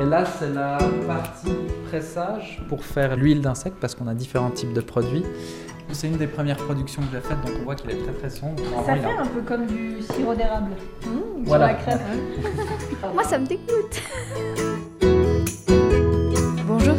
Et 0.00 0.04
là, 0.06 0.24
c'est 0.24 0.48
la 0.54 0.78
partie 1.06 1.52
pressage 1.88 2.62
pour 2.70 2.82
faire 2.82 3.16
l'huile 3.16 3.42
d'insecte 3.42 3.76
parce 3.78 3.94
qu'on 3.94 4.06
a 4.06 4.14
différents 4.14 4.50
types 4.50 4.72
de 4.72 4.80
produits. 4.80 5.24
C'est 5.92 6.06
une 6.06 6.16
des 6.16 6.26
premières 6.26 6.56
productions 6.56 7.02
que 7.02 7.08
j'ai 7.12 7.20
faites, 7.20 7.38
donc 7.44 7.54
on 7.60 7.64
voit 7.64 7.74
qu'il 7.74 7.90
est 7.90 7.98
très 8.02 8.12
très 8.12 8.30
sombre. 8.30 8.62
Ça 8.86 8.94
fait 8.96 9.04
un 9.04 9.26
peu 9.26 9.42
comme 9.42 9.66
du 9.66 10.00
sirop 10.00 10.34
d'érable. 10.34 10.70
Mmh, 11.04 11.42
Voilà. 11.44 11.68
Sur 11.80 11.90
la 11.90 11.96
crème. 11.98 12.18
Moi, 13.14 13.24
ça 13.24 13.38
me 13.38 13.46
dégoûte. 13.46 14.00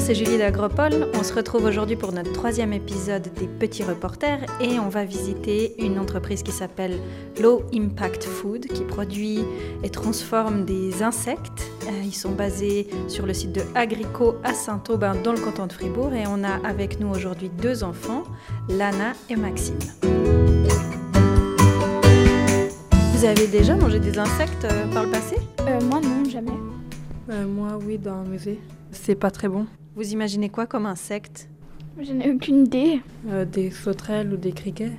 Bonjour, 0.01 0.15
c'est 0.15 0.25
Julie 0.25 0.39
d'Agropole. 0.39 1.09
On 1.13 1.21
se 1.21 1.31
retrouve 1.31 1.65
aujourd'hui 1.65 1.95
pour 1.95 2.11
notre 2.11 2.31
troisième 2.33 2.73
épisode 2.73 3.29
des 3.39 3.45
Petits 3.45 3.83
Reporters 3.83 4.39
et 4.59 4.79
on 4.79 4.89
va 4.89 5.05
visiter 5.05 5.75
une 5.77 5.99
entreprise 5.99 6.41
qui 6.41 6.51
s'appelle 6.51 6.97
Low 7.39 7.61
Impact 7.71 8.23
Food 8.23 8.65
qui 8.65 8.83
produit 8.83 9.41
et 9.83 9.89
transforme 9.91 10.65
des 10.65 11.03
insectes. 11.03 11.69
Euh, 11.85 12.01
Ils 12.03 12.15
sont 12.15 12.31
basés 12.31 12.87
sur 13.07 13.27
le 13.27 13.33
site 13.35 13.51
de 13.51 13.61
Agrico 13.75 14.37
à 14.43 14.55
Saint-Aubin 14.55 15.13
dans 15.23 15.33
le 15.33 15.39
canton 15.39 15.67
de 15.67 15.73
Fribourg 15.73 16.13
et 16.13 16.23
on 16.25 16.43
a 16.43 16.67
avec 16.67 16.99
nous 16.99 17.09
aujourd'hui 17.09 17.49
deux 17.61 17.83
enfants, 17.83 18.23
Lana 18.69 19.13
et 19.29 19.35
Maxime. 19.35 19.77
Vous 23.13 23.25
avez 23.25 23.45
déjà 23.45 23.75
mangé 23.75 23.99
des 23.99 24.17
insectes 24.17 24.65
euh, 24.65 24.91
par 24.91 25.03
le 25.03 25.11
passé? 25.11 25.35
Euh, 25.59 25.79
moi 25.81 26.01
non, 26.01 26.27
jamais. 26.27 26.57
Euh, 27.29 27.45
moi, 27.45 27.77
oui, 27.85 27.99
dans 27.99 28.15
un 28.15 28.23
musée. 28.23 28.59
C'est 28.91 29.15
pas 29.15 29.29
très 29.29 29.47
bon. 29.47 29.67
Vous 29.93 30.13
imaginez 30.13 30.47
quoi 30.47 30.67
comme 30.67 30.85
insecte? 30.85 31.49
Je 31.99 32.13
n'ai 32.13 32.31
aucune 32.31 32.65
idée. 32.65 33.01
Euh, 33.27 33.43
des 33.43 33.69
sauterelles 33.71 34.31
ou 34.33 34.37
des 34.37 34.53
criquets? 34.53 34.93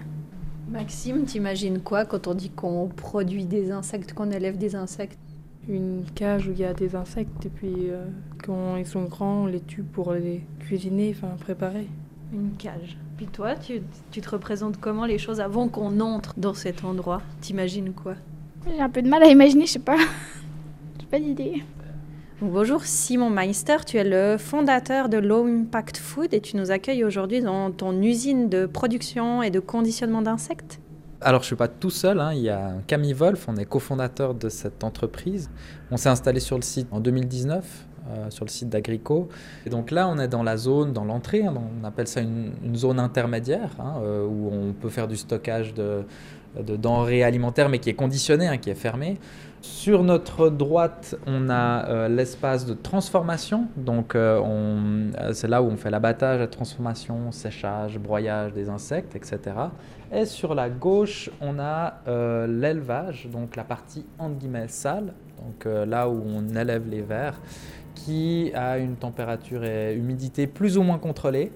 Maxime, 0.70 1.24
t'imagines 1.24 1.80
quoi 1.80 2.05
quand 2.05 2.27
on 2.27 2.34
dit 2.34 2.51
qu'on 2.51 2.88
produit 2.88 3.46
des 3.46 3.70
insectes, 3.70 4.12
qu'on 4.12 4.30
élève 4.30 4.59
des 4.59 4.77
insectes? 4.77 5.18
Une 5.66 6.05
cage 6.15 6.46
où 6.46 6.51
il 6.51 6.59
y 6.59 6.65
a 6.65 6.74
des 6.74 6.95
insectes 6.95 7.46
et 7.46 7.48
puis 7.48 7.88
euh, 7.88 8.05
quand 8.45 8.77
ils 8.77 8.84
sont 8.84 9.05
grands, 9.05 9.45
on 9.45 9.46
les 9.46 9.60
tue 9.60 9.82
pour 9.82 10.12
les 10.12 10.43
cuisiner, 10.59 11.15
enfin 11.16 11.37
préparer. 11.40 11.87
Une 12.34 12.52
cage. 12.59 12.99
Puis 13.16 13.27
toi, 13.27 13.54
tu, 13.54 13.80
tu 14.10 14.21
te 14.21 14.29
représentes 14.29 14.79
comment 14.79 15.06
les 15.06 15.18
choses 15.18 15.40
avant 15.40 15.68
qu'on 15.68 16.01
entre 16.01 16.34
dans 16.38 16.54
cet 16.54 16.84
endroit? 16.84 17.23
T'imagines 17.40 17.93
quoi? 17.95 18.16
J'ai 18.66 18.80
un 18.80 18.90
peu 18.90 19.01
de 19.01 19.09
mal 19.09 19.23
à 19.23 19.29
imaginer, 19.29 19.65
je 19.65 19.73
sais 19.73 19.79
pas. 19.79 19.96
J'ai 21.01 21.06
pas 21.06 21.18
d'idée. 21.18 21.62
Bonjour 22.41 22.85
Simon 22.85 23.30
Meister, 23.30 23.77
tu 23.87 23.99
es 23.99 24.05
le 24.05 24.37
fondateur 24.37 25.09
de 25.09 25.19
Low 25.19 25.47
Impact 25.47 25.97
Food 25.99 26.35
et 26.35 26.41
tu 26.41 26.57
nous 26.57 26.71
accueilles 26.73 27.05
aujourd'hui 27.05 27.41
dans 27.41 27.71
ton 27.71 28.01
usine 28.02 28.49
de 28.49 28.66
production 28.66 29.43
et 29.43 29.51
de 29.51 29.61
conditionnement 29.61 30.23
d'insectes. 30.23 30.80
Alors, 31.21 31.43
je 31.43 31.47
suis 31.47 31.57
pas 31.57 31.69
tout 31.69 31.91
seul. 31.91 32.19
hein. 32.19 32.33
Il 32.33 32.41
y 32.43 32.49
a 32.51 32.73
Camille 32.89 33.13
Wolf, 33.13 33.47
on 33.49 33.57
est 33.57 33.65
cofondateur 33.65 34.35
de 34.35 34.49
cette 34.49 34.83
entreprise. 34.83 35.51
On 35.93 35.97
s'est 35.97 36.09
installé 36.09 36.41
sur 36.41 36.57
le 36.57 36.63
site 36.63 36.89
en 36.91 36.99
2019, 36.99 37.87
euh, 38.11 38.29
sur 38.30 38.45
le 38.45 38.51
site 38.51 38.69
d'Agrico. 38.69 39.29
Et 39.65 39.71
donc 39.71 39.93
là, 39.93 40.09
on 40.09 40.19
est 40.19 40.27
dans 40.27 40.43
la 40.43 40.57
zone, 40.57 40.93
dans 40.93 41.05
l'entrée. 41.05 41.45
hein. 41.45 41.55
on 41.80 41.85
appelle 41.87 42.09
ça 42.09 42.23
une, 42.23 42.51
une 42.65 42.74
zone 42.74 42.99
intermédiaire, 42.99 43.71
hein, 43.79 44.01
euh, 44.02 44.27
où 44.27 44.51
on 44.52 44.73
peut 44.73 44.89
faire 44.89 45.07
du 45.07 45.17
stockage 45.17 45.74
de, 45.74 46.02
de 46.61 46.77
denrées 46.77 47.23
alimentaires, 47.23 47.69
mais 47.69 47.79
qui 47.79 47.91
est 47.91 47.95
conditionné, 47.95 48.47
hein, 48.47 48.59
qui 48.59 48.71
est 48.71 48.75
fermé. 48.75 49.19
Sur 49.63 50.03
notre 50.03 50.49
droite, 50.49 51.15
on 51.25 51.49
a 51.49 51.87
euh, 51.89 52.09
l'espace 52.09 52.67
de 52.67 52.75
transformation. 52.75 53.69
Donc, 53.77 54.17
euh, 54.17 54.43
euh, 54.45 55.33
c'est 55.33 55.47
là 55.47 55.63
où 55.63 55.67
on 55.67 55.77
fait 55.77 55.89
l'abattage, 55.89 56.41
la 56.41 56.49
transformation, 56.49 57.30
séchage, 57.30 57.97
broyage 57.97 58.53
des 58.53 58.69
insectes, 58.69 59.15
etc. 59.15 59.39
Et 60.13 60.27
sur 60.27 60.57
la 60.57 60.69
gauche, 60.69 61.30
on 61.41 61.61
a 61.61 61.95
l'élevage, 62.47 63.29
donc 63.33 63.55
la 63.55 63.65
partie 63.65 64.05
entre 64.19 64.34
guillemets 64.34 64.69
sale, 64.69 65.15
donc 65.39 65.65
là 65.89 66.09
où 66.09 66.23
on 66.27 66.55
élève 66.55 66.87
les 66.91 67.00
vers, 67.00 67.41
qui 67.95 68.53
a 68.55 68.78
une 68.78 68.97
température 68.97 69.65
et 69.65 69.95
humidité 69.95 70.47
plus 70.47 70.77
ou 70.77 70.83
moins 70.83 70.99
contrôlée. 70.99 71.50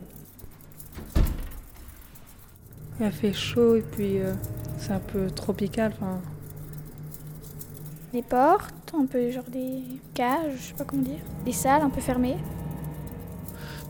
Il 2.99 3.07
a 3.07 3.11
fait 3.11 3.33
chaud 3.33 3.77
et 3.77 3.83
puis 3.83 4.21
euh, 4.21 4.33
c'est 4.79 4.93
un 4.93 5.01
peu 5.01 5.31
tropical. 5.31 5.93
Enfin, 5.95 6.21
Des 8.13 8.23
portes, 8.23 8.93
un 8.99 9.07
peu 9.07 9.31
genre 9.31 9.45
des 9.45 9.83
cages, 10.15 10.55
je 10.59 10.63
sais 10.69 10.75
pas 10.75 10.85
comment 10.85 11.03
dire. 11.03 11.21
Des 11.45 11.53
salles 11.53 11.83
un 11.83 11.91
peu 11.91 12.01
fermées. 12.01 12.39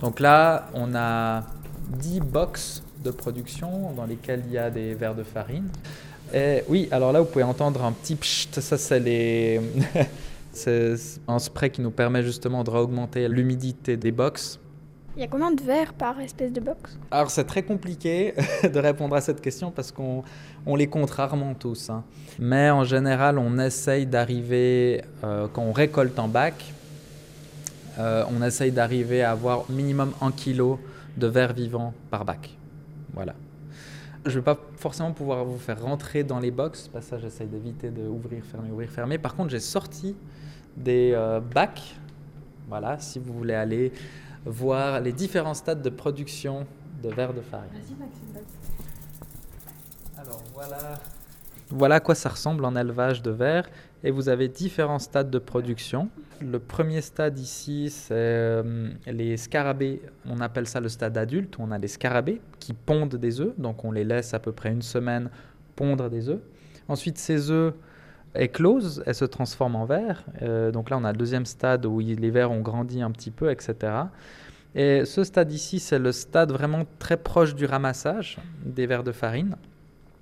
Donc 0.00 0.21
là, 0.21 0.69
on 0.75 0.95
a 0.95 1.45
10 1.89 2.21
box 2.21 2.83
de 3.05 3.11
production 3.11 3.93
dans 3.93 4.05
lesquelles 4.05 4.43
il 4.47 4.53
y 4.53 4.59
a 4.59 4.71
des 4.71 4.95
verres 4.95 5.15
de 5.15 5.22
farine. 5.22 5.69
Et 6.34 6.65
oui, 6.69 6.89
alors 6.91 7.12
là, 7.12 7.21
vous 7.21 7.27
pouvez 7.27 7.45
entendre 7.45 7.84
un 7.84 7.93
petit 7.93 8.16
pchit, 8.16 8.49
ça 8.53 8.77
c'est 8.77 9.00
les... 9.00 9.61
c'est 10.53 10.97
un 11.28 11.39
spray 11.39 11.71
qui 11.71 11.81
nous 11.81 11.91
permet 11.91 12.22
justement 12.22 12.65
de 12.65 12.71
réaugmenter 12.71 13.28
l'humidité 13.28 13.97
des 13.97 14.11
box. 14.11 14.59
Il 15.16 15.22
y 15.22 15.25
a 15.25 15.28
combien 15.28 15.50
de 15.50 15.62
verres 15.62 15.94
par 15.94 16.21
espèce 16.21 16.53
de 16.53 16.60
box? 16.60 16.99
Alors 17.10 17.31
c'est 17.31 17.44
très 17.44 17.62
compliqué 17.62 18.34
de 18.62 18.78
répondre 18.78 19.16
à 19.16 19.22
cette 19.22 19.41
question 19.41 19.71
parce 19.71 19.91
qu'on 19.91 20.22
on 20.66 20.77
les 20.77 20.88
compte 20.88 21.10
rarement 21.10 21.54
tous. 21.54 21.88
hein. 21.88 22.04
Mais 22.38 22.69
en 22.71 22.84
général, 22.84 23.38
on 23.38 23.59
essaye 23.59 24.04
d'arriver, 24.04 25.03
euh, 25.25 25.49
quand 25.50 25.62
on 25.62 25.72
récolte 25.72 26.19
en 26.19 26.28
bac, 26.28 26.54
euh, 27.99 28.25
on 28.31 28.43
essaye 28.43 28.72
d'arriver 28.72 29.22
à 29.22 29.31
avoir 29.31 29.71
minimum 29.71 30.12
un 30.21 30.31
kilo 30.32 30.78
de 31.16 31.27
verre 31.27 31.54
vivant 31.54 31.94
par 32.10 32.27
bac. 32.27 32.54
Voilà. 33.15 33.34
Je 34.27 34.33
ne 34.33 34.34
vais 34.37 34.43
pas 34.43 34.59
forcément 34.77 35.12
pouvoir 35.12 35.47
vous 35.47 35.56
faire 35.56 35.81
rentrer 35.83 36.25
dans 36.25 36.41
les 36.41 36.50
box, 36.50 36.91
parce 36.93 37.06
que 37.06 37.10
ça 37.12 37.19
j'essaye 37.19 37.47
d'éviter 37.47 37.88
de 37.88 38.06
ouvrir, 38.06 38.44
fermer, 38.44 38.71
ouvrir, 38.71 38.91
fermer. 38.91 39.16
Par 39.16 39.34
contre, 39.34 39.48
j'ai 39.48 39.60
sorti 39.60 40.15
des 40.77 41.12
euh, 41.15 41.41
bacs, 41.41 41.94
voilà, 42.69 42.98
si 42.98 43.19
vous 43.19 43.33
voulez 43.33 43.54
aller 43.54 43.93
voir 44.47 45.01
les 45.01 45.12
différents 45.12 45.55
stades 45.55 45.83
de 45.83 45.91
production 45.91 46.67
de 47.03 47.11
verre 47.11 47.34
de 47.34 47.41
farine. 47.41 47.69
Alors 50.17 50.43
voilà. 50.55 51.01
Voilà 51.69 51.97
à 51.97 52.01
quoi 52.01 52.15
ça 52.15 52.29
ressemble 52.29 52.65
en 52.65 52.77
élevage 52.77 53.23
de 53.23 53.33
verre. 53.33 53.69
Et 54.05 54.11
vous 54.12 54.29
avez 54.29 54.47
différents 54.47 55.01
stades 55.01 55.31
de 55.31 55.39
production. 55.39 56.09
Le 56.41 56.61
premier 56.61 57.01
stade 57.01 57.39
ici, 57.41 57.91
c'est 57.91 58.15
euh, 58.15 58.91
les 59.07 59.37
scarabées. 59.37 60.01
On 60.27 60.41
appelle 60.41 60.69
ça 60.69 60.81
le 60.81 60.89
stade 60.89 61.19
adulte. 61.19 61.59
où 61.59 61.63
On 61.63 61.73
a 61.73 61.78
les 61.78 61.89
scarabées 61.89 62.41
qui 62.61 62.73
pondent 62.73 63.17
des 63.17 63.41
œufs. 63.41 63.53
Donc 63.59 63.84
on 63.84 63.91
les 63.91 64.05
laisse 64.05 64.33
à 64.33 64.39
peu 64.39 64.53
près 64.53 64.71
une 64.71 64.83
semaine 64.83 65.28
pondre 65.75 66.09
des 66.09 66.28
œufs. 66.28 66.41
Ensuite, 66.89 67.19
ces 67.19 67.51
œufs 67.51 67.75
éclosent 68.38 69.02
et 69.06 69.12
se 69.12 69.24
transforment 69.24 69.76
en 69.76 69.84
verre. 69.84 70.24
Euh, 70.42 70.70
donc 70.70 70.91
là, 70.91 70.98
on 70.98 71.04
a 71.04 71.12
le 71.12 71.19
deuxième 71.19 71.47
stade 71.47 71.86
où 71.86 71.98
les 72.00 72.30
vers 72.30 72.50
ont 72.50 72.60
grandi 72.60 73.02
un 73.02 73.10
petit 73.10 73.30
peu, 73.30 73.50
etc. 73.50 73.92
Et 74.74 75.04
ce 75.04 75.24
stade 75.24 75.52
ici, 75.52 75.80
c'est 75.80 75.98
le 75.98 76.12
stade 76.12 76.52
vraiment 76.52 76.84
très 76.98 77.16
proche 77.16 77.54
du 77.54 77.64
ramassage 77.64 78.38
des 78.64 78.86
vers 78.86 79.02
de 79.02 79.12
farine. 79.12 79.56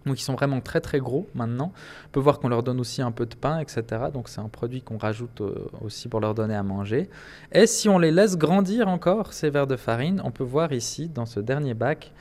Donc 0.07 0.21
ils 0.21 0.23
sont 0.23 0.35
vraiment 0.35 0.61
très 0.61 0.81
très 0.81 0.99
gros 0.99 1.27
maintenant. 1.35 1.73
On 2.07 2.11
peut 2.11 2.21
voir 2.21 2.39
qu'on 2.39 2.49
leur 2.49 2.63
donne 2.63 2.79
aussi 2.79 3.01
un 3.03 3.11
peu 3.11 3.27
de 3.27 3.35
pain, 3.35 3.59
etc. 3.59 3.83
Donc 4.13 4.29
c'est 4.29 4.41
un 4.41 4.49
produit 4.49 4.83
qu'on 4.83 4.99
rajoute 4.99 5.41
euh, 5.41 5.55
aussi 5.81 6.09
pour 6.09 6.21
leur 6.21 6.35
donner 6.35 6.55
à 6.55 6.63
manger. 6.63 7.09
Et 7.53 7.67
si 7.67 7.89
on 7.89 7.99
les 7.99 8.11
laisse 8.11 8.37
grandir 8.37 8.89
encore, 8.89 9.33
ces 9.33 9.51
vers 9.51 9.67
de 9.67 9.77
farine, 9.77 10.21
on 10.25 10.31
peut 10.31 10.45
voir 10.45 10.73
ici, 10.73 11.09
dans 11.09 11.27
ce 11.27 11.41
dernier 11.41 11.75
bac, 11.75 12.13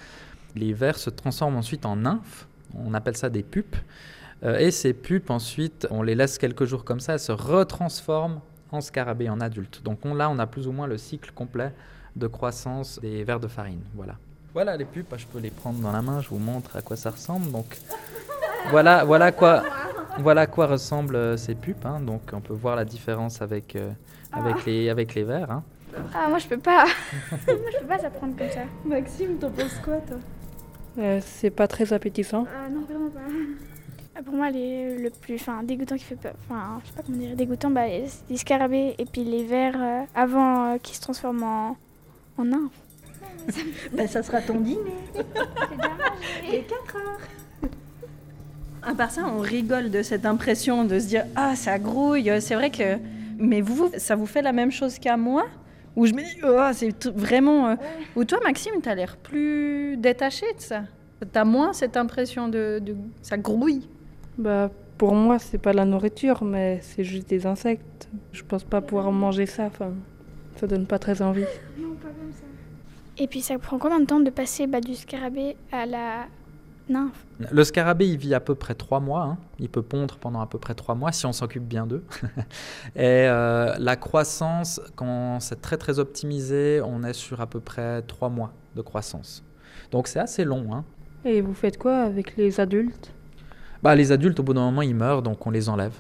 les 0.56 0.74
vers 0.74 0.98
se 0.98 1.10
transforment 1.10 1.58
ensuite 1.58 1.86
en 1.86 1.98
nymphes. 1.98 2.48
On 2.76 2.94
appelle 2.94 3.18
ça 3.18 3.30
des 3.30 3.44
pupes. 3.44 3.76
Euh, 4.44 4.58
et 4.58 4.72
ces 4.72 4.94
pupes, 4.94 5.30
ensuite, 5.30 5.88
on 5.90 6.02
les 6.04 6.16
laisse 6.16 6.38
quelques 6.38 6.66
jours 6.66 6.84
comme 6.84 7.00
ça, 7.00 7.14
elles 7.14 7.20
se 7.20 7.32
retransforment 7.32 8.40
en 8.72 8.82
scarabées, 8.82 9.30
en 9.30 9.40
adultes. 9.40 9.82
Donc 9.84 10.00
on, 10.06 10.14
là, 10.14 10.30
on 10.30 10.40
a 10.40 10.48
plus 10.48 10.68
ou 10.68 10.72
moins 10.72 10.88
le 10.88 10.98
cycle 10.98 11.32
complet 11.34 11.72
de 12.16 12.28
croissance 12.28 13.00
des 13.02 13.24
vers 13.24 13.40
de 13.40 13.48
farine. 13.48 13.82
Voilà. 13.96 14.16
Voilà 14.54 14.78
les 14.78 14.86
pupes, 14.86 15.14
je 15.18 15.26
peux 15.26 15.40
les 15.40 15.50
prendre 15.50 15.80
dans 15.80 15.92
la 15.92 16.02
main, 16.02 16.22
je 16.22 16.30
vous 16.30 16.38
montre 16.38 16.76
à 16.76 16.82
quoi 16.82 16.96
ça 16.96 17.10
ressemble. 17.12 17.52
Donc 17.52 17.78
voilà, 18.70 19.04
voilà 19.04 19.32
quoi, 19.32 19.64
voilà 20.20 20.42
à 20.42 20.48
quoi 20.48 20.68
ressemblent 20.68 21.16
euh, 21.16 21.38
ces 21.38 21.56
pupes. 21.56 21.86
hein. 21.86 22.00
Donc 22.02 22.22
on 22.34 22.40
peut 22.42 22.54
voir 22.54 22.76
la 22.76 22.86
différence 22.86 23.42
avec, 23.42 23.76
euh, 23.76 23.90
avec, 24.32 24.66
les, 24.66 24.90
avec 24.90 25.16
les 25.16 25.24
vers. 25.24 25.50
hein. 25.50 25.64
Ah, 26.14 26.28
moi 26.30 26.38
je 26.40 26.48
peux 26.48 26.58
pas. 26.58 26.86
moi 27.32 27.38
je 27.48 27.80
peux 27.80 27.88
pas 27.88 27.98
ça 28.00 28.10
prendre 28.12 28.36
comme 28.38 28.50
ça. 28.50 28.62
Maxime, 28.86 29.38
t'en 29.40 29.50
penses 29.50 29.80
quoi 29.84 29.98
toi? 30.08 30.18
Euh, 31.00 31.20
c'est 31.26 31.50
pas 31.50 31.68
très 31.68 31.92
appétissant. 31.94 32.46
Ah 32.56 32.70
non, 32.70 32.82
vraiment 32.82 33.10
pas. 33.10 33.22
Pour 34.26 34.36
moi, 34.36 34.52
les, 34.52 34.98
le 34.98 35.10
plus 35.10 35.36
enfin, 35.36 35.64
dégoûtant 35.64 35.96
qui 35.96 36.04
fait 36.04 36.16
peur, 36.16 36.34
enfin, 36.48 36.80
je 36.84 36.90
sais 36.90 36.94
pas 36.96 37.02
comment 37.04 37.18
dire, 37.18 37.36
dégoûtant, 37.36 37.72
bah, 37.72 37.82
c'est 38.08 38.30
les 38.30 38.38
scarabées 38.38 38.94
et 39.00 39.06
puis 39.06 39.24
les 39.24 39.44
vers 39.44 39.74
euh, 39.76 40.02
avant 40.14 40.74
euh, 40.74 40.78
qui 40.78 40.96
se 40.96 41.02
transforment 41.02 41.44
en, 41.44 41.78
en 42.38 42.46
nymphes. 42.46 42.80
Bah 43.94 44.08
ça 44.08 44.24
sera 44.24 44.42
ton 44.42 44.60
dîner. 44.60 44.80
Les 46.50 46.62
4 46.62 46.96
heures. 46.96 47.20
À 48.84 48.94
part 48.94 49.12
ça, 49.12 49.24
on 49.28 49.40
rigole 49.40 49.90
de 49.90 50.02
cette 50.02 50.26
impression 50.26 50.86
de 50.86 51.00
se 51.00 51.08
dire 51.08 51.26
Ah, 51.36 51.56
ça 51.56 51.78
grouille. 51.80 52.32
C'est 52.40 52.56
vrai 52.56 52.70
que. 52.70 52.98
Mais 53.40 53.62
vous, 53.62 53.90
ça 53.98 54.16
vous 54.16 54.26
fait 54.28 54.42
la 54.42 54.54
même 54.54 54.72
chose 54.72 55.00
qu'à 55.00 55.18
moi? 55.18 55.46
Où 55.96 56.06
je 56.06 56.14
me 56.14 56.22
dis 56.22 56.40
Oh, 56.44 56.70
c'est 56.74 57.08
vraiment. 57.08 57.68
euh, 57.70 57.76
Ou 58.16 58.24
toi, 58.26 58.40
Maxime, 58.44 58.74
t'as 58.82 58.96
l'air 58.96 59.18
plus 59.18 59.98
détaché 59.98 60.46
de 60.56 60.62
ça. 60.62 60.84
T'as 61.32 61.44
moins 61.46 61.74
cette 61.74 61.98
impression 61.98 62.48
de, 62.48 62.80
de- 62.82 62.96
Ça 63.22 63.38
grouille. 63.38 63.88
Bah, 64.38 64.70
pour 64.98 65.14
moi, 65.16 65.40
c'est 65.40 65.58
pas 65.58 65.72
de 65.72 65.78
la 65.78 65.86
nourriture, 65.86 66.44
mais 66.44 66.80
c'est 66.82 67.04
juste 67.04 67.28
des 67.30 67.46
insectes. 67.46 68.10
Je 68.32 68.44
pense 68.44 68.64
pas 68.64 68.82
pouvoir 68.82 69.12
manger 69.12 69.46
ça. 69.46 69.66
Enfin, 69.66 69.92
ça 70.56 70.68
donne 70.68 70.86
pas 70.86 71.00
très 71.00 71.22
envie. 71.22 71.46
Non, 71.80 71.94
pas 71.96 72.08
comme 72.10 72.32
ça. 72.32 72.44
Et 73.18 73.28
puis 73.28 73.42
ça 73.42 73.58
prend 73.60 73.78
combien 73.78 74.00
de 74.00 74.06
temps 74.06 74.20
de 74.20 74.30
passer 74.30 74.66
bah, 74.68 74.82
du 74.82 74.96
scarabée 74.96 75.56
à 75.72 75.86
la 75.86 76.26
nymphe? 76.90 77.26
Le 77.52 77.64
scarabée, 77.64 78.08
il 78.08 78.18
vit 78.18 78.34
à 78.34 78.40
peu 78.40 78.56
près 78.56 78.74
trois 78.74 79.00
mois. 79.00 79.22
hein. 79.24 79.38
Il 79.60 79.70
peut 79.70 79.84
pondre 79.84 80.18
pendant 80.18 80.42
à 80.42 80.48
peu 80.48 80.58
près 80.58 80.74
trois 80.74 80.96
mois 80.96 81.12
si 81.12 81.26
on 81.28 81.32
s'occupe 81.34 81.64
bien 81.64 81.86
d'eux. 81.86 82.04
Et 82.96 83.28
euh, 83.28 83.76
la 83.78 83.96
croissance, 83.96 84.82
quand 84.96 85.40
c'est 85.42 85.62
très 85.62 85.78
très 85.78 86.00
optimisé, 86.00 86.82
on 86.84 87.04
est 87.04 87.14
sur 87.14 87.40
à 87.42 87.46
peu 87.48 87.60
près 87.60 88.02
trois 88.04 88.30
mois 88.30 88.52
de 88.76 88.82
croissance. 88.82 89.44
Donc 89.92 90.08
c'est 90.08 90.20
assez 90.20 90.44
long. 90.44 90.74
hein. 90.74 90.84
Et 91.26 91.42
vous 91.42 91.54
faites 91.54 91.78
quoi 91.78 91.98
avec 92.02 92.36
les 92.36 92.60
adultes? 92.60 93.14
Bah, 93.84 93.96
les 93.96 94.14
adultes, 94.14 94.40
au 94.40 94.44
bout 94.44 94.54
d'un 94.54 94.62
moment, 94.62 94.82
ils 94.82 94.96
meurent, 94.96 95.22
donc 95.22 95.46
on 95.46 95.52
les 95.52 95.68
enlève. 95.68 95.94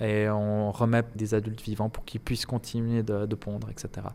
Et 0.00 0.28
on 0.28 0.72
remet 0.72 1.04
des 1.14 1.34
adultes 1.34 1.62
vivants 1.62 1.88
pour 1.88 2.04
qu'ils 2.04 2.20
puissent 2.20 2.46
continuer 2.46 3.04
de, 3.04 3.26
de 3.26 3.34
pondre, 3.36 3.70
etc. 3.70 4.08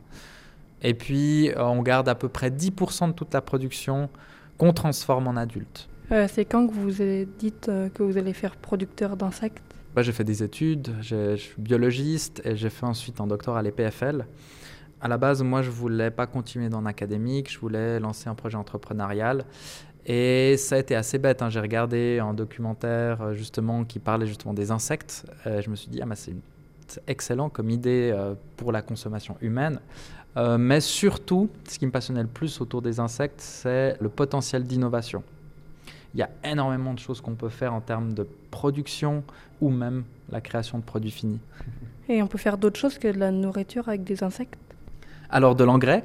Et 0.82 0.94
puis, 0.94 1.50
euh, 1.50 1.64
on 1.64 1.82
garde 1.82 2.10
à 2.10 2.16
peu 2.16 2.28
près 2.28 2.50
10% 2.50 3.08
de 3.08 3.14
toute 3.14 3.34
la 3.34 3.42
production 3.42 4.10
qu'on 4.58 4.74
transforme 4.74 5.28
en 5.28 5.38
adultes. 5.38 5.88
Euh, 6.12 6.28
C'est 6.30 6.44
quand 6.44 6.68
que 6.68 6.74
vous 6.74 7.02
avez 7.02 7.26
dites 7.40 7.70
euh, 7.70 7.88
que 7.88 8.04
vous 8.04 8.18
allez 8.18 8.34
faire 8.34 8.58
producteur 8.58 9.16
d'insectes? 9.16 9.64
Bah, 9.96 10.02
j'ai 10.02 10.12
fait 10.12 10.26
des 10.26 10.44
études, 10.44 10.94
je 11.02 11.38
suis 11.38 11.62
biologiste 11.62 12.42
et 12.44 12.58
j'ai 12.58 12.70
fait 12.70 12.86
ensuite 12.86 13.22
un 13.22 13.28
doctorat 13.28 13.60
à 13.60 13.62
l'EPFL. 13.62 14.26
À 15.00 15.08
la 15.08 15.18
base, 15.18 15.44
moi, 15.44 15.62
je 15.62 15.70
voulais 15.70 16.12
pas 16.12 16.28
continuer 16.28 16.70
dans 16.70 16.82
l'académique, 16.82 17.52
je 17.52 17.60
voulais 17.60 18.00
lancer 18.00 18.30
un 18.30 18.36
projet 18.36 18.58
entrepreneurial. 18.58 19.46
Et 20.06 20.58
ça 20.58 20.76
a 20.76 20.80
été 20.80 20.96
assez 20.96 21.18
bête. 21.18 21.42
hein. 21.42 21.50
J'ai 21.50 21.60
regardé 21.62 22.20
un 22.20 22.34
documentaire 22.34 23.22
euh, 23.22 23.34
justement 23.34 23.86
qui 23.86 24.00
parlait 24.00 24.28
justement 24.28 24.54
des 24.54 24.72
insectes. 24.72 25.26
Euh, 25.48 25.62
je 25.62 25.70
me 25.70 25.76
suis 25.76 25.90
dit, 25.90 26.02
ah, 26.02 26.06
bah, 26.06 26.16
c'est 26.16 26.34
excellent 27.08 27.50
comme 27.50 27.70
idée 27.70 28.12
euh, 28.14 28.34
pour 28.58 28.72
la 28.72 28.82
consommation 28.82 29.38
humaine. 29.42 29.80
Euh, 30.36 30.58
mais 30.58 30.82
surtout, 30.82 31.50
ce 31.68 31.80
qui 31.80 31.86
me 31.86 31.92
passionnait 31.92 32.24
le 32.24 32.28
plus 32.28 32.60
autour 32.60 32.82
des 32.82 33.00
insectes, 33.00 33.40
c'est 33.40 33.96
le 34.02 34.10
potentiel 34.10 34.64
d'innovation. 34.64 35.24
Il 36.14 36.20
y 36.20 36.24
a 36.24 36.30
énormément 36.44 36.94
de 36.94 37.00
choses 37.00 37.22
qu'on 37.22 37.36
peut 37.36 37.50
faire 37.50 37.74
en 37.74 37.82
termes 37.82 38.14
de 38.14 38.28
production 38.52 39.24
ou 39.62 39.70
même 39.70 40.04
la 40.30 40.42
création 40.42 40.78
de 40.78 40.84
produits 40.84 41.12
finis. 41.12 41.40
Et 42.10 42.22
on 42.22 42.28
peut 42.28 42.38
faire 42.38 42.58
d'autres 42.58 42.80
choses 42.80 42.98
que 42.98 43.08
de 43.08 43.18
la 43.18 43.32
nourriture 43.32 43.88
avec 43.88 44.04
des 44.04 44.24
insectes? 44.24 44.60
Alors 45.30 45.56
de 45.56 45.64
l'engrais, 45.64 46.04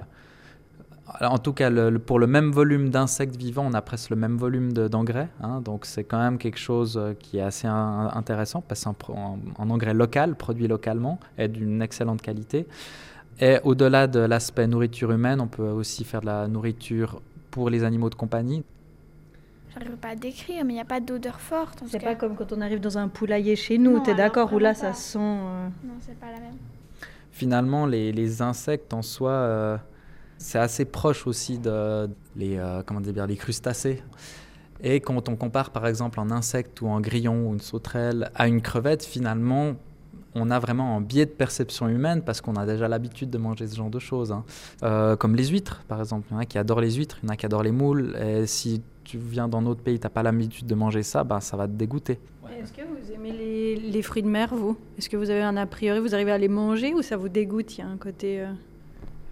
en 1.20 1.38
tout 1.38 1.52
cas 1.52 1.70
le- 1.70 1.90
le- 1.90 1.98
pour 1.98 2.18
le 2.18 2.26
même 2.26 2.50
volume 2.52 2.90
d'insectes 2.90 3.36
vivants, 3.36 3.66
on 3.66 3.74
a 3.74 3.80
presque 3.82 4.10
le 4.10 4.16
même 4.16 4.36
volume 4.36 4.72
de- 4.72 4.88
d'engrais. 4.88 5.28
hein. 5.40 5.60
donc 5.60 5.84
c'est 5.86 6.04
quand 6.04 6.18
même 6.18 6.38
quelque 6.38 6.58
chose 6.58 6.96
euh, 6.96 7.14
qui 7.18 7.38
est 7.38 7.42
assez 7.42 7.66
in- 7.66 8.10
intéressant 8.14 8.60
parce 8.60 8.80
que 8.80 8.84
c'est 8.84 8.88
un, 8.90 8.94
pro- 8.94 9.16
un- 9.16 9.38
un 9.58 9.70
engrais 9.70 9.94
local, 9.94 10.34
produit 10.34 10.68
localement 10.68 11.18
et 11.38 11.48
d'une 11.48 11.80
excellente 11.82 12.20
qualité. 12.22 12.66
Et 13.40 13.58
au-delà 13.64 14.06
de 14.06 14.18
l'aspect 14.20 14.66
nourriture 14.66 15.10
humaine, 15.12 15.40
on 15.40 15.46
peut 15.46 15.62
aussi 15.68 16.04
faire 16.04 16.20
de 16.20 16.26
la 16.26 16.48
nourriture 16.48 17.20
pour 17.50 17.70
les 17.70 17.84
animaux 17.84 18.10
de 18.10 18.14
compagnie. 18.16 18.64
J'arrive 19.72 19.96
pas 19.96 20.08
à 20.08 20.14
décrire, 20.16 20.64
mais 20.64 20.72
il 20.72 20.76
n'y 20.76 20.80
a 20.80 20.84
pas 20.84 20.98
d'odeur 21.00 21.38
forte. 21.40 21.82
C'est 21.86 22.02
pas 22.02 22.16
comme 22.16 22.34
quand 22.34 22.52
on 22.52 22.60
arrive 22.60 22.80
dans 22.80 22.98
un 22.98 23.06
poulailler 23.08 23.54
chez 23.54 23.78
nous, 23.78 24.00
t'es 24.00 24.06
alors 24.12 24.16
d'accord 24.16 24.52
Où 24.52 24.58
là, 24.58 24.74
ça 24.74 24.92
sent. 24.92 25.18
euh, 25.20 25.68
Non, 25.84 25.94
c'est 26.00 26.18
pas 26.18 26.26
la 26.32 26.40
même. 26.40 26.56
finalement, 27.30 27.86
les, 27.86 28.10
les 28.12 28.42
insectes 28.42 28.92
en 28.92 29.02
soi, 29.02 29.30
euh, 29.30 29.76
c'est 30.38 30.58
assez 30.58 30.84
proche 30.84 31.26
aussi 31.26 31.58
de 31.58 32.08
les, 32.36 32.56
euh, 32.56 32.82
comment 32.86 33.00
dire, 33.00 33.26
les 33.26 33.36
crustacés. 33.36 34.02
Et 34.82 35.00
quand 35.00 35.28
on 35.28 35.34
compare 35.36 35.70
par 35.70 35.86
exemple 35.86 36.20
un 36.20 36.30
insecte 36.30 36.80
ou 36.80 36.88
un 36.88 37.00
grillon 37.00 37.48
ou 37.48 37.52
une 37.52 37.60
sauterelle 37.60 38.30
à 38.34 38.46
une 38.46 38.62
crevette, 38.62 39.04
finalement, 39.04 39.74
on 40.34 40.50
a 40.50 40.58
vraiment 40.60 40.96
un 40.96 41.00
biais 41.00 41.26
de 41.26 41.30
perception 41.32 41.88
humaine 41.88 42.22
parce 42.22 42.40
qu'on 42.40 42.54
a 42.54 42.64
déjà 42.64 42.86
l'habitude 42.86 43.28
de 43.30 43.38
manger 43.38 43.66
ce 43.66 43.74
genre 43.76 43.90
de 43.90 43.98
choses. 43.98 44.30
hein. 44.30 44.44
Euh, 44.84 45.16
comme 45.16 45.34
les 45.34 45.46
huîtres, 45.48 45.82
par 45.88 45.98
exemple. 45.98 46.28
Il 46.30 46.34
y 46.34 46.36
en 46.36 46.38
a 46.40 46.44
qui 46.44 46.58
adorent 46.58 46.80
les 46.80 46.92
huîtres, 46.92 47.18
il 47.22 47.26
y 47.26 47.30
en 47.30 47.32
a 47.32 47.36
qui 47.36 47.46
adorent 47.46 47.64
les 47.64 47.72
moules. 47.72 48.16
Et 48.22 48.46
si 48.46 48.80
tu 49.02 49.18
viens 49.18 49.48
dans 49.48 49.62
notre 49.62 49.80
pays, 49.80 49.98
tu 49.98 50.04
n'as 50.06 50.10
pas 50.10 50.22
l'habitude 50.22 50.66
de 50.66 50.74
manger 50.76 51.02
ça, 51.02 51.24
ben, 51.24 51.40
ça 51.40 51.56
va 51.56 51.66
te 51.66 51.72
dégoûter. 51.72 52.20
Est-ce 52.60 52.72
que 52.72 52.82
vous 52.82 53.12
aimez 53.12 53.32
les, 53.32 53.76
les 53.76 54.02
fruits 54.02 54.22
de 54.22 54.28
mer, 54.28 54.54
vous? 54.54 54.76
Est-ce 54.96 55.08
que 55.08 55.16
vous 55.16 55.30
avez 55.30 55.42
un 55.42 55.56
a 55.56 55.66
priori? 55.66 56.00
Vous 56.00 56.14
arrivez 56.14 56.32
à 56.32 56.38
les 56.38 56.48
manger 56.48 56.92
ou 56.94 57.02
ça 57.02 57.16
vous 57.16 57.28
dégoûte? 57.28 57.78
Il 57.78 57.80
y 57.80 57.84
a 57.84 57.88
un 57.88 57.96
côté. 57.96 58.42
euh, 58.42 58.52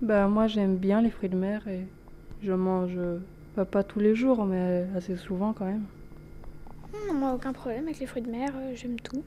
Bah 0.03 0.29
moi 0.29 0.47
j'aime 0.47 0.77
bien 0.77 1.01
les 1.01 1.11
fruits 1.11 1.29
de 1.29 1.37
mer 1.37 1.67
et 1.69 1.87
je 2.43 2.53
mange 2.53 2.99
bah, 3.57 3.65
pas 3.65 3.83
tous 3.83 3.99
les 4.01 4.15
jours 4.15 4.45
mais 4.45 4.87
assez 4.97 5.17
souvent 5.17 5.53
quand 5.53 5.65
même. 5.65 5.85
Non, 7.09 7.15
moi, 7.15 7.33
aucun 7.35 7.53
problème 7.53 7.85
avec 7.85 7.99
les 7.99 8.07
fruits 8.07 8.23
de 8.23 8.31
mer, 8.31 8.53
euh, 8.57 8.73
j'aime 8.75 8.99
tout. 9.01 9.23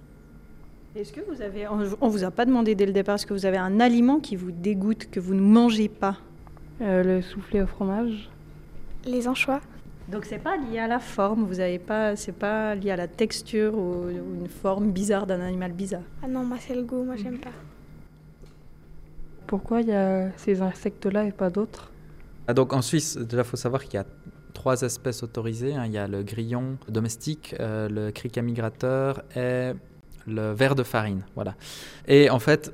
Est-ce 0.95 1.13
que 1.13 1.21
vous 1.21 1.41
avez. 1.41 1.67
On, 1.67 1.79
on 2.01 2.07
vous 2.07 2.23
a 2.23 2.31
pas 2.31 2.45
demandé 2.45 2.73
dès 2.75 2.85
le 2.85 2.93
départ, 2.93 3.15
est-ce 3.15 3.25
que 3.25 3.33
vous 3.33 3.45
avez 3.45 3.57
un 3.57 3.79
aliment 3.79 4.19
qui 4.19 4.35
vous 4.35 4.51
dégoûte, 4.51 5.09
que 5.11 5.19
vous 5.19 5.33
ne 5.33 5.41
mangez 5.41 5.87
pas? 5.87 6.17
Euh, 6.81 7.03
le 7.03 7.21
soufflé 7.21 7.61
au 7.61 7.67
fromage. 7.67 8.29
Les 9.05 9.27
anchois 9.27 9.61
Donc 10.11 10.25
c'est 10.25 10.39
pas 10.39 10.57
lié 10.57 10.79
à 10.79 10.87
la 10.87 10.99
forme, 10.99 11.43
vous 11.43 11.59
avez 11.59 11.79
pas, 11.79 12.15
c'est 12.15 12.31
pas 12.31 12.75
lié 12.75 12.91
à 12.91 12.95
la 12.95 13.07
texture 13.07 13.75
ou, 13.75 14.05
ou 14.05 14.41
une 14.41 14.49
forme 14.49 14.91
bizarre 14.91 15.27
d'un 15.27 15.41
animal 15.41 15.71
bizarre? 15.73 16.03
Ah 16.23 16.27
non, 16.27 16.43
moi, 16.43 16.57
c'est 16.59 16.75
le 16.75 16.83
goût, 16.83 17.03
moi, 17.03 17.15
j'aime 17.15 17.37
pas. 17.37 17.51
Pourquoi 19.49 19.81
il 19.81 19.87
y 19.87 19.93
a 19.93 20.29
ces 20.37 20.61
insectes-là 20.61 21.23
et 21.25 21.31
pas 21.31 21.49
d'autres 21.49 21.91
Ah, 22.47 22.53
Donc 22.53 22.71
en 22.71 22.83
Suisse, 22.83 23.17
déjà, 23.17 23.41
il 23.41 23.45
faut 23.45 23.57
savoir 23.57 23.83
qu'il 23.83 23.95
y 23.95 23.97
a 23.97 24.05
trois 24.53 24.81
espèces 24.83 25.23
autorisées. 25.23 25.73
hein. 25.73 25.87
Il 25.87 25.91
y 25.91 25.97
a 25.97 26.07
le 26.07 26.21
grillon 26.21 26.77
domestique, 26.87 27.55
euh, 27.59 27.89
le 27.89 28.11
criquet 28.11 28.43
migrateur 28.43 29.23
et 29.35 29.71
le 30.27 30.51
ver 30.53 30.75
de 30.75 30.83
farine. 30.83 31.23
Voilà. 31.33 31.55
Et 32.07 32.29
en 32.29 32.37
fait, 32.37 32.71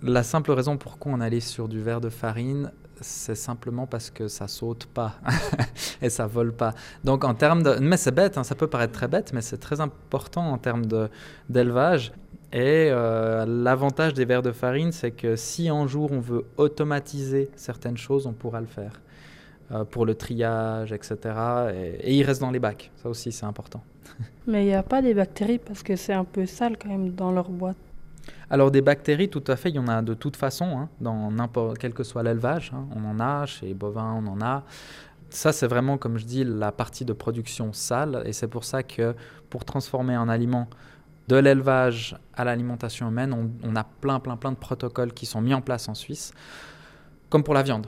la 0.00 0.22
simple 0.22 0.52
raison 0.52 0.76
pourquoi 0.76 1.10
on 1.10 1.20
allait 1.20 1.40
sur 1.40 1.66
du 1.66 1.82
ver 1.82 2.00
de 2.00 2.08
farine, 2.08 2.70
c'est 3.00 3.34
simplement 3.34 3.88
parce 3.88 4.10
que 4.10 4.28
ça 4.28 4.46
saute 4.46 4.86
pas 4.86 5.16
et 6.02 6.08
ça 6.08 6.28
vole 6.28 6.52
pas. 6.52 6.72
Donc 7.02 7.24
en 7.24 7.34
termes. 7.34 7.64
Mais 7.80 7.96
c'est 7.96 8.12
bête, 8.12 8.38
hein, 8.38 8.44
ça 8.44 8.54
peut 8.54 8.68
paraître 8.68 8.92
très 8.92 9.08
bête, 9.08 9.32
mais 9.32 9.42
c'est 9.42 9.58
très 9.58 9.80
important 9.80 10.52
en 10.52 10.58
termes 10.58 10.84
d'élevage. 11.48 12.12
Et 12.56 12.88
euh, 12.90 13.44
l'avantage 13.44 14.14
des 14.14 14.24
vers 14.24 14.40
de 14.40 14.50
farine, 14.50 14.90
c'est 14.90 15.10
que 15.10 15.36
si 15.36 15.68
un 15.68 15.86
jour 15.86 16.10
on 16.10 16.20
veut 16.20 16.46
automatiser 16.56 17.50
certaines 17.54 17.98
choses, 17.98 18.26
on 18.26 18.32
pourra 18.32 18.60
le 18.60 18.66
faire. 18.66 19.02
Euh, 19.72 19.84
pour 19.84 20.06
le 20.06 20.14
triage, 20.14 20.92
etc. 20.92 21.16
Et, 21.74 22.10
et 22.10 22.14
il 22.14 22.22
reste 22.22 22.40
dans 22.40 22.52
les 22.52 22.60
bacs. 22.60 22.92
Ça 23.02 23.08
aussi, 23.08 23.32
c'est 23.32 23.46
important. 23.46 23.82
Mais 24.46 24.62
il 24.62 24.68
n'y 24.68 24.74
a 24.74 24.84
pas 24.84 25.02
des 25.02 25.12
bactéries 25.12 25.58
parce 25.58 25.82
que 25.82 25.96
c'est 25.96 26.12
un 26.12 26.24
peu 26.24 26.46
sale 26.46 26.78
quand 26.78 26.88
même 26.88 27.10
dans 27.10 27.32
leur 27.32 27.50
boîte. 27.50 27.76
Alors 28.48 28.70
des 28.70 28.80
bactéries, 28.80 29.28
tout 29.28 29.42
à 29.48 29.56
fait, 29.56 29.70
il 29.70 29.74
y 29.74 29.78
en 29.80 29.88
a 29.88 30.02
de 30.02 30.14
toute 30.14 30.36
façon, 30.36 30.78
hein, 30.78 30.88
dans 31.00 31.32
n'importe 31.32 31.78
quel 31.78 31.92
que 31.92 32.04
soit 32.04 32.22
l'élevage. 32.22 32.72
hein. 32.74 32.86
on 32.94 33.04
en 33.04 33.18
a, 33.18 33.44
chez 33.46 33.66
les 33.66 33.74
bovins, 33.74 34.22
on 34.24 34.26
en 34.28 34.40
a. 34.40 34.62
Ça, 35.30 35.52
c'est 35.52 35.66
vraiment, 35.66 35.98
comme 35.98 36.16
je 36.16 36.24
dis, 36.24 36.44
la 36.44 36.70
partie 36.70 37.04
de 37.04 37.12
production 37.12 37.72
sale. 37.72 38.22
Et 38.24 38.32
c'est 38.32 38.46
pour 38.46 38.64
ça 38.64 38.82
que 38.84 39.14
pour 39.50 39.64
transformer 39.64 40.14
un 40.14 40.28
aliment 40.28 40.68
de 41.28 41.36
l'élevage 41.36 42.16
à 42.34 42.44
l'alimentation 42.44 43.08
humaine, 43.08 43.32
on, 43.32 43.50
on 43.68 43.76
a 43.76 43.84
plein, 43.84 44.20
plein, 44.20 44.36
plein 44.36 44.52
de 44.52 44.56
protocoles 44.56 45.12
qui 45.12 45.26
sont 45.26 45.40
mis 45.40 45.54
en 45.54 45.60
place 45.60 45.88
en 45.88 45.94
Suisse, 45.94 46.32
comme 47.28 47.42
pour 47.42 47.54
la 47.54 47.62
viande. 47.62 47.86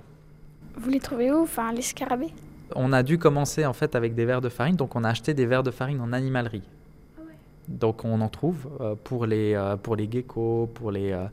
Vous 0.77 0.91
les 0.91 1.01
trouvez 1.01 1.31
où 1.31 1.43
Enfin, 1.43 1.73
les 1.73 1.83
scarabées? 1.83 2.33
On 2.75 2.93
a 2.93 3.03
dû 3.03 3.19
commencer 3.19 3.65
en 3.65 3.73
fait 3.73 3.95
avec 3.95 4.15
des 4.15 4.25
verres 4.25 4.41
de 4.41 4.49
farine, 4.49 4.77
donc 4.77 4.95
on 4.95 5.05
a 5.05 5.09
acheté 5.09 5.35
des 5.35 5.47
verres 5.47 5.63
de 5.63 5.71
farine 5.71 6.01
en 6.01 6.13
animalerie. 6.13 6.63
Donc 7.69 8.05
on 8.05 8.21
en 8.21 8.29
trouve 8.29 8.69
euh, 8.81 8.95
pour, 9.03 9.27
les, 9.27 9.55
euh, 9.55 9.77
pour 9.77 9.95
les 9.95 10.11
geckos, 10.11 10.71
pour 10.73 10.91
les, 10.91 11.13
euh, 11.13 11.27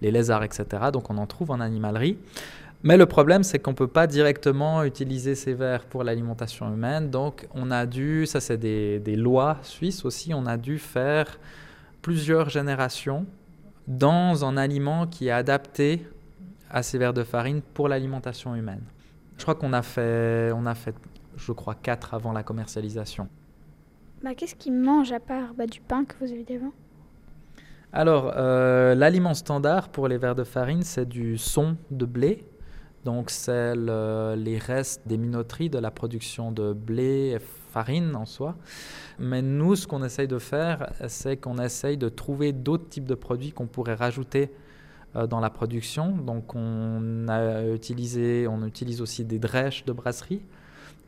les 0.00 0.10
lézards, 0.10 0.42
etc. 0.42 0.64
Donc 0.92 1.10
on 1.10 1.18
en 1.18 1.26
trouve 1.26 1.50
en 1.50 1.60
animalerie. 1.60 2.16
Mais 2.84 2.96
le 2.96 3.06
problème, 3.06 3.44
c'est 3.44 3.60
qu'on 3.60 3.70
ne 3.70 3.76
peut 3.76 3.86
pas 3.86 4.06
directement 4.06 4.82
utiliser 4.82 5.34
ces 5.34 5.54
vers 5.54 5.84
pour 5.84 6.02
l'alimentation 6.02 6.72
humaine. 6.72 7.10
Donc 7.10 7.46
on 7.54 7.70
a 7.70 7.86
dû, 7.86 8.26
ça 8.26 8.40
c'est 8.40 8.58
des, 8.58 8.98
des 8.98 9.16
lois 9.16 9.58
suisses 9.62 10.04
aussi, 10.04 10.34
on 10.34 10.46
a 10.46 10.56
dû 10.56 10.78
faire 10.78 11.38
plusieurs 12.02 12.48
générations 12.50 13.26
dans 13.86 14.44
un 14.44 14.56
aliment 14.56 15.06
qui 15.06 15.28
est 15.28 15.32
adapté 15.32 16.06
à 16.70 16.82
ces 16.82 16.98
vers 16.98 17.12
de 17.12 17.22
farine 17.22 17.62
pour 17.74 17.88
l'alimentation 17.88 18.54
humaine. 18.56 18.82
Je 19.36 19.42
crois 19.42 19.54
qu'on 19.54 19.72
a 19.72 19.82
fait, 19.82 20.52
on 20.52 20.66
a 20.66 20.74
fait, 20.74 20.94
je 21.36 21.52
crois, 21.52 21.74
quatre 21.74 22.14
avant 22.14 22.32
la 22.32 22.42
commercialisation. 22.42 23.28
Bah, 24.22 24.34
qu'est-ce 24.34 24.54
qu'ils 24.54 24.72
mangent 24.72 25.12
à 25.12 25.20
part 25.20 25.54
bah, 25.54 25.66
du 25.66 25.80
pain 25.80 26.04
que 26.04 26.14
vous 26.20 26.30
avez 26.32 26.44
dit 26.44 26.54
avant? 26.54 26.72
Alors, 27.92 28.32
euh, 28.36 28.94
l'aliment 28.94 29.34
standard 29.34 29.88
pour 29.90 30.08
les 30.08 30.16
vers 30.16 30.34
de 30.34 30.44
farine, 30.44 30.82
c'est 30.82 31.08
du 31.08 31.36
son 31.38 31.76
de 31.90 32.06
blé. 32.06 32.46
Donc, 33.04 33.30
c'est 33.30 33.74
le- 33.74 34.34
les 34.36 34.58
restes 34.58 35.02
des 35.06 35.16
minoteries 35.16 35.70
de 35.70 35.78
la 35.78 35.90
production 35.90 36.52
de 36.52 36.72
blé 36.72 37.34
et 37.36 37.38
farine 37.40 38.14
en 38.14 38.26
soi. 38.26 38.54
Mais 39.18 39.42
nous, 39.42 39.74
ce 39.76 39.86
qu'on 39.86 40.04
essaye 40.04 40.28
de 40.28 40.38
faire, 40.38 40.92
c'est 41.08 41.36
qu'on 41.36 41.58
essaye 41.58 41.96
de 41.96 42.08
trouver 42.08 42.52
d'autres 42.52 42.88
types 42.88 43.06
de 43.06 43.14
produits 43.16 43.52
qu'on 43.52 43.66
pourrait 43.66 43.94
rajouter 43.94 44.52
euh, 45.16 45.26
dans 45.26 45.40
la 45.40 45.50
production. 45.50 46.16
Donc, 46.16 46.54
on 46.54 47.26
a 47.28 47.66
utilisé, 47.66 48.46
on 48.48 48.64
utilise 48.64 49.00
aussi 49.02 49.24
des 49.24 49.38
drèches 49.38 49.84
de 49.84 49.92
brasserie. 49.92 50.42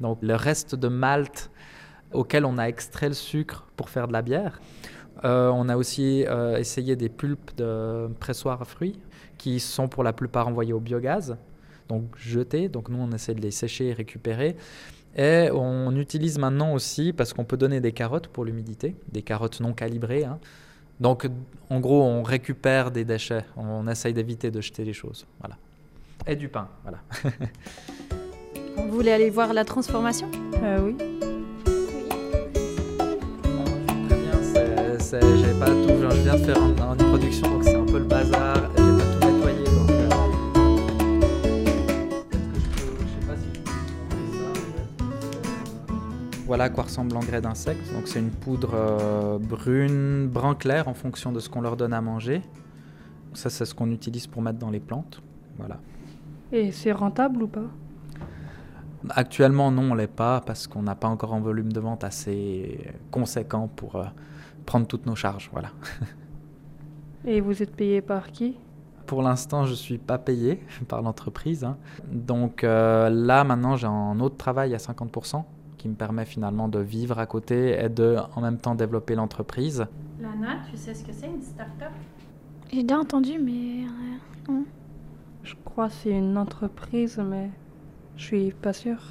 Donc, 0.00 0.18
le 0.22 0.34
reste 0.34 0.74
de 0.74 0.88
malt 0.88 1.50
auquel 2.12 2.44
on 2.44 2.58
a 2.58 2.64
extrait 2.64 3.08
le 3.08 3.14
sucre 3.14 3.66
pour 3.76 3.88
faire 3.88 4.08
de 4.08 4.12
la 4.12 4.22
bière. 4.22 4.60
Euh, 5.24 5.48
on 5.48 5.68
a 5.68 5.76
aussi 5.76 6.24
euh, 6.26 6.56
essayé 6.58 6.96
des 6.96 7.08
pulpes 7.08 7.56
de 7.56 8.08
pressoirs 8.18 8.60
à 8.60 8.64
fruits 8.64 8.98
qui 9.38 9.60
sont 9.60 9.86
pour 9.88 10.02
la 10.02 10.12
plupart 10.12 10.48
envoyés 10.48 10.72
au 10.72 10.80
biogaz, 10.80 11.36
donc 11.88 12.04
jetés. 12.16 12.68
Donc 12.68 12.88
nous, 12.88 12.98
on 12.98 13.10
essaie 13.12 13.34
de 13.34 13.40
les 13.40 13.50
sécher 13.50 13.88
et 13.88 13.92
récupérer. 13.92 14.56
Et 15.16 15.48
on 15.52 15.94
utilise 15.96 16.38
maintenant 16.38 16.72
aussi, 16.74 17.12
parce 17.12 17.32
qu'on 17.32 17.44
peut 17.44 17.56
donner 17.56 17.80
des 17.80 17.92
carottes 17.92 18.26
pour 18.28 18.44
l'humidité, 18.44 18.96
des 19.12 19.22
carottes 19.22 19.60
non 19.60 19.72
calibrées. 19.72 20.24
hein. 20.24 20.38
Donc 21.00 21.28
en 21.70 21.80
gros, 21.80 22.02
on 22.02 22.22
récupère 22.22 22.90
des 22.90 23.04
déchets, 23.04 23.44
on 23.56 23.86
essaye 23.88 24.12
d'éviter 24.12 24.50
de 24.50 24.60
jeter 24.60 24.84
les 24.84 24.92
choses. 24.92 25.26
Voilà. 25.40 25.56
Et 26.26 26.36
du 26.36 26.48
pain, 26.48 26.68
voilà. 26.82 26.98
Vous 28.76 28.90
voulez 28.92 29.12
aller 29.12 29.30
voir 29.30 29.52
la 29.52 29.64
transformation? 29.64 30.28
Euh, 30.62 30.80
oui. 30.84 30.96
Très 34.08 34.16
bien, 34.16 34.42
c'est- 34.42 34.98
c'est- 35.00 35.36
j'ai 35.38 35.58
pas 35.58 35.66
tout, 35.66 36.00
je 36.00 36.22
viens 36.22 36.34
de 36.36 36.44
faire 36.44 36.62
un- 36.62 36.76
un- 36.82 36.92
une 36.96 37.08
production, 37.08 37.48
donc 37.50 37.64
c'est 37.64 37.74
un 37.74 37.84
peu 37.86 37.98
le 37.98 38.04
bazar, 38.04 38.70
Voilà 46.54 46.66
à 46.66 46.70
quoi 46.70 46.84
ressemble 46.84 47.14
l'engrais 47.14 47.40
d'insectes. 47.40 47.92
Donc 47.92 48.06
c'est 48.06 48.20
une 48.20 48.30
poudre 48.30 48.74
euh, 48.74 49.38
brune, 49.40 50.28
brun 50.28 50.54
clair 50.54 50.86
en 50.86 50.94
fonction 50.94 51.32
de 51.32 51.40
ce 51.40 51.48
qu'on 51.48 51.60
leur 51.60 51.76
donne 51.76 51.92
à 51.92 52.00
manger. 52.00 52.42
Ça 53.32 53.50
c'est 53.50 53.64
ce 53.64 53.74
qu'on 53.74 53.90
utilise 53.90 54.28
pour 54.28 54.40
mettre 54.40 54.60
dans 54.60 54.70
les 54.70 54.78
plantes. 54.78 55.20
Voilà. 55.58 55.80
Et 56.52 56.70
c'est 56.70 56.92
rentable 56.92 57.42
ou 57.42 57.48
pas? 57.48 57.66
Actuellement 59.10 59.72
non, 59.72 59.90
on 59.90 59.94
l'est 59.96 60.06
pas 60.06 60.42
parce 60.42 60.68
qu'on 60.68 60.82
n'a 60.82 60.94
pas 60.94 61.08
encore 61.08 61.34
un 61.34 61.40
volume 61.40 61.72
de 61.72 61.80
vente 61.80 62.04
assez 62.04 62.88
conséquent 63.10 63.66
pour 63.74 63.96
euh, 63.96 64.04
prendre 64.64 64.86
toutes 64.86 65.06
nos 65.06 65.16
charges. 65.16 65.50
Voilà. 65.50 65.70
Et 67.24 67.40
vous 67.40 67.64
êtes 67.64 67.74
payé 67.74 68.00
par 68.00 68.30
qui? 68.30 68.56
Pour 69.06 69.22
l'instant, 69.22 69.64
je 69.64 69.72
ne 69.72 69.76
suis 69.76 69.98
pas 69.98 70.18
payé 70.18 70.62
par 70.86 71.02
l'entreprise. 71.02 71.64
hein. 71.64 71.78
Donc 72.12 72.62
euh, 72.62 73.10
là, 73.10 73.42
maintenant, 73.42 73.74
j'ai 73.74 73.88
un 73.88 74.20
autre 74.20 74.36
travail 74.36 74.72
à 74.72 74.78
50% 74.78 75.42
qui 75.84 75.90
me 75.90 75.96
permet 75.96 76.24
finalement 76.24 76.66
de 76.66 76.78
vivre 76.78 77.18
à 77.18 77.26
côté 77.26 77.78
et 77.78 77.90
de 77.90 78.16
en 78.34 78.40
même 78.40 78.56
temps 78.56 78.74
développer 78.74 79.14
l'entreprise. 79.14 79.84
Lana, 80.18 80.62
tu 80.70 80.78
sais 80.78 80.94
ce 80.94 81.04
que 81.04 81.12
c'est 81.12 81.26
une 81.26 81.42
start-up? 81.42 81.92
J'ai 82.72 82.84
déjà 82.84 83.00
entendu, 83.00 83.38
mais 83.38 83.84
euh, 84.48 84.62
Je 85.42 85.52
crois 85.62 85.88
que 85.88 85.94
c'est 86.02 86.12
une 86.12 86.38
entreprise, 86.38 87.22
mais 87.22 87.50
je 88.16 88.24
suis 88.24 88.52
pas 88.52 88.72
sûre. 88.72 89.02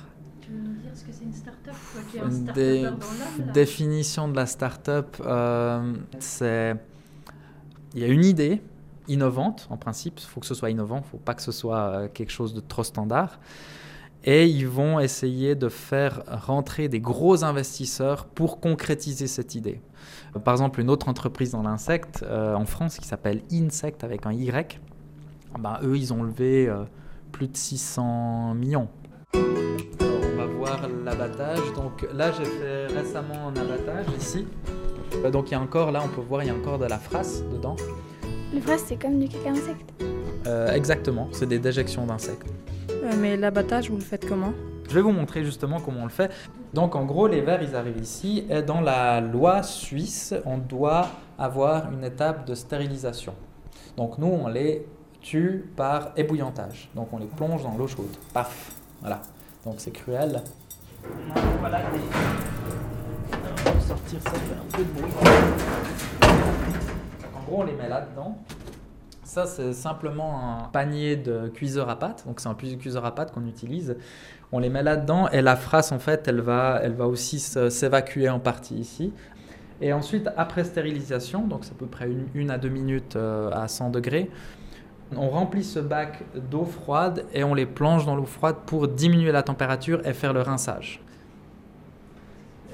Tu 0.41 0.49
veux 0.49 0.61
nous 0.61 0.81
dire 0.81 0.89
ce 0.95 1.03
que 1.03 1.11
c'est 1.11 1.25
une 1.25 1.33
start-up? 1.33 1.75
Qui 2.11 2.19
un 2.19 2.31
start 2.31 2.57
dans 2.57 3.53
définition 3.53 4.27
de 4.27 4.35
la 4.35 4.47
start-up, 4.47 5.17
euh, 5.23 5.93
c'est 6.17 6.75
il 7.93 8.01
y 8.01 8.03
a 8.03 8.07
une 8.07 8.25
idée 8.25 8.63
innovante 9.07 9.67
en 9.69 9.77
principe. 9.77 10.19
Il 10.19 10.25
faut 10.25 10.39
que 10.39 10.47
ce 10.47 10.55
soit 10.55 10.71
innovant, 10.71 10.95
il 10.95 11.01
ne 11.01 11.05
faut 11.05 11.17
pas 11.17 11.35
que 11.35 11.43
ce 11.43 11.51
soit 11.51 11.77
euh, 11.77 12.07
quelque 12.11 12.31
chose 12.31 12.55
de 12.55 12.61
trop 12.61 12.83
standard. 12.83 13.39
Et 14.25 14.47
ils 14.47 14.67
vont 14.67 14.99
essayer 14.99 15.55
de 15.55 15.69
faire 15.69 16.23
rentrer 16.27 16.87
des 16.87 17.01
gros 17.01 17.43
investisseurs 17.43 18.25
pour 18.25 18.59
concrétiser 18.59 19.27
cette 19.27 19.55
idée. 19.55 19.81
Par 20.43 20.53
exemple, 20.53 20.79
une 20.79 20.89
autre 20.89 21.09
entreprise 21.09 21.51
dans 21.51 21.61
l'insecte 21.61 22.23
euh, 22.23 22.55
en 22.55 22.65
France 22.65 22.97
qui 22.97 23.07
s'appelle 23.07 23.41
Insect 23.51 24.03
avec 24.03 24.25
un 24.25 24.31
Y, 24.31 24.79
ben, 25.59 25.77
eux, 25.83 25.97
ils 25.97 26.13
ont 26.13 26.23
levé 26.23 26.67
euh, 26.67 26.83
plus 27.31 27.47
de 27.47 27.55
600 27.55 28.53
millions. 28.55 28.87
Alors, 29.33 30.19
on 30.33 30.37
va 30.37 30.45
voir 30.45 30.79
l'abattage. 31.05 31.73
Donc 31.75 32.07
là, 32.13 32.31
j'ai 32.31 32.45
fait 32.45 32.87
récemment 32.87 33.49
un 33.49 33.55
abattage 33.55 34.05
ici. 34.17 34.47
Euh, 35.15 35.29
Donc 35.29 35.49
il 35.49 35.53
y 35.53 35.55
a 35.55 35.61
encore, 35.61 35.91
là, 35.91 36.01
on 36.03 36.07
peut 36.07 36.21
voir, 36.21 36.43
il 36.43 36.47
y 36.47 36.49
a 36.49 36.55
encore 36.55 36.79
de 36.79 36.85
la 36.85 36.97
frasse 36.97 37.43
dedans. 37.51 37.75
le 38.53 38.59
vrai 38.59 38.77
c'est 38.77 38.95
comme 38.95 39.19
du 39.19 39.27
caca 39.27 39.49
insecte. 39.49 39.93
Euh, 40.47 40.73
exactement, 40.73 41.29
c'est 41.31 41.47
des 41.47 41.59
déjections 41.59 42.05
d'insectes. 42.05 42.51
Euh, 43.03 43.11
mais 43.19 43.35
l'abattage, 43.35 43.89
vous 43.89 43.97
le 43.97 44.03
faites 44.03 44.27
comment 44.27 44.53
Je 44.87 44.95
vais 44.95 45.01
vous 45.01 45.11
montrer 45.11 45.43
justement 45.43 45.81
comment 45.81 46.01
on 46.01 46.05
le 46.05 46.09
fait. 46.09 46.31
Donc 46.73 46.95
en 46.95 47.03
gros, 47.03 47.27
les 47.27 47.41
vers, 47.41 47.61
ils 47.61 47.75
arrivent 47.75 48.01
ici. 48.01 48.45
Et 48.49 48.61
dans 48.61 48.79
la 48.79 49.19
loi 49.19 49.61
suisse, 49.61 50.33
on 50.45 50.57
doit 50.57 51.07
avoir 51.37 51.91
une 51.91 52.03
étape 52.05 52.45
de 52.47 52.55
stérilisation. 52.55 53.35
Donc 53.97 54.17
nous, 54.17 54.27
on 54.27 54.47
les 54.47 54.87
tue 55.21 55.65
par 55.75 56.11
ébouillantage. 56.15 56.89
Donc 56.95 57.11
on 57.11 57.17
les 57.17 57.25
plonge 57.25 57.63
dans 57.63 57.75
l'eau 57.77 57.87
chaude. 57.87 58.15
Paf 58.33 58.71
Voilà. 59.01 59.21
Donc 59.65 59.75
c'est 59.77 59.91
cruel. 59.91 60.41
Voilà 61.59 61.79
des... 61.79 61.99
On 63.65 63.71
va 63.71 63.79
sortir 63.81 64.21
ça, 64.21 64.31
fait 64.31 64.55
un 64.55 64.77
peu 64.77 64.83
de 64.83 64.89
bruit. 64.91 65.11
Donc, 66.21 67.35
en 67.35 67.43
gros, 67.45 67.61
on 67.61 67.63
les 67.63 67.73
met 67.73 67.89
là-dedans. 67.89 68.37
Ça, 69.33 69.47
c'est 69.47 69.73
simplement 69.73 70.59
un 70.59 70.67
panier 70.67 71.15
de 71.15 71.47
cuiseur 71.47 71.89
à 71.89 71.97
pâte. 71.97 72.23
Donc, 72.27 72.39
c'est 72.39 72.49
un 72.49 72.53
cuiseur 72.53 73.03
à 73.03 73.15
pâte 73.15 73.31
qu'on 73.31 73.47
utilise. 73.47 73.97
On 74.51 74.59
les 74.59 74.69
met 74.69 74.83
là-dedans 74.83 75.27
et 75.29 75.41
la 75.41 75.55
frasse, 75.55 75.91
en 75.91 75.97
fait, 75.97 76.27
elle 76.27 76.41
va, 76.41 76.79
elle 76.83 76.93
va 76.93 77.07
aussi 77.07 77.39
s'évacuer 77.39 78.29
en 78.29 78.39
partie 78.39 78.75
ici. 78.75 79.11
Et 79.81 79.91
ensuite, 79.91 80.29
après 80.37 80.63
stérilisation, 80.63 81.47
donc 81.47 81.65
c'est 81.65 81.71
à 81.71 81.75
peu 81.79 81.87
près 81.87 82.11
une, 82.11 82.27
une 82.35 82.51
à 82.51 82.59
deux 82.59 82.69
minutes 82.69 83.15
euh, 83.15 83.49
à 83.49 83.67
100 83.67 83.89
degrés, 83.89 84.29
on 85.17 85.31
remplit 85.31 85.63
ce 85.63 85.79
bac 85.79 86.21
d'eau 86.51 86.65
froide 86.65 87.25
et 87.33 87.43
on 87.43 87.55
les 87.55 87.65
plonge 87.65 88.05
dans 88.05 88.15
l'eau 88.15 88.25
froide 88.25 88.57
pour 88.67 88.87
diminuer 88.87 89.31
la 89.31 89.41
température 89.41 90.05
et 90.05 90.13
faire 90.13 90.33
le 90.33 90.43
rinçage. 90.43 91.01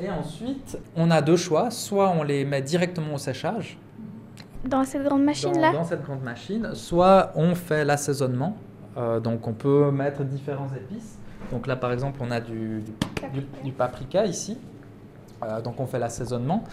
Et 0.01 0.10
ensuite, 0.10 0.78
on 0.98 1.10
a 1.10 1.22
deux 1.22 1.38
choix. 1.38 1.72
Soit 1.72 2.10
on 2.10 2.24
les 2.24 2.44
met 2.44 2.62
directement 2.62 3.13
au 3.13 3.18
séchage, 3.18 3.78
Dans 4.66 4.84
cette 4.84 5.04
grande 5.04 5.24
machine 5.24 5.54
dans, 5.54 5.84
cette 5.86 6.04
grande 6.04 6.22
machine, 6.24 6.70
soit 6.74 7.32
on 7.36 7.56
fait 7.56 7.86
l'assaisonnement. 7.86 8.58
Euh, 8.98 9.20
donc 9.20 9.48
on 9.48 9.54
peut 9.54 9.89
mettre 9.92 10.24
différentes 10.24 10.75
épices. 10.75 11.18
Donc 11.51 11.66
là 11.68 11.75
par 11.75 11.92
exemple 11.94 12.20
on 12.22 12.30
a 12.32 12.39
du, 12.42 12.82
du, 12.82 12.92
du- 13.39 13.48
du 13.63 13.72
paprika 13.72 14.25
ici. 14.25 14.58
Euh, 15.44 15.62
donc 15.62 15.80
on 15.80 15.86
fait 15.88 16.00
l'assaisonnement. 16.00 16.63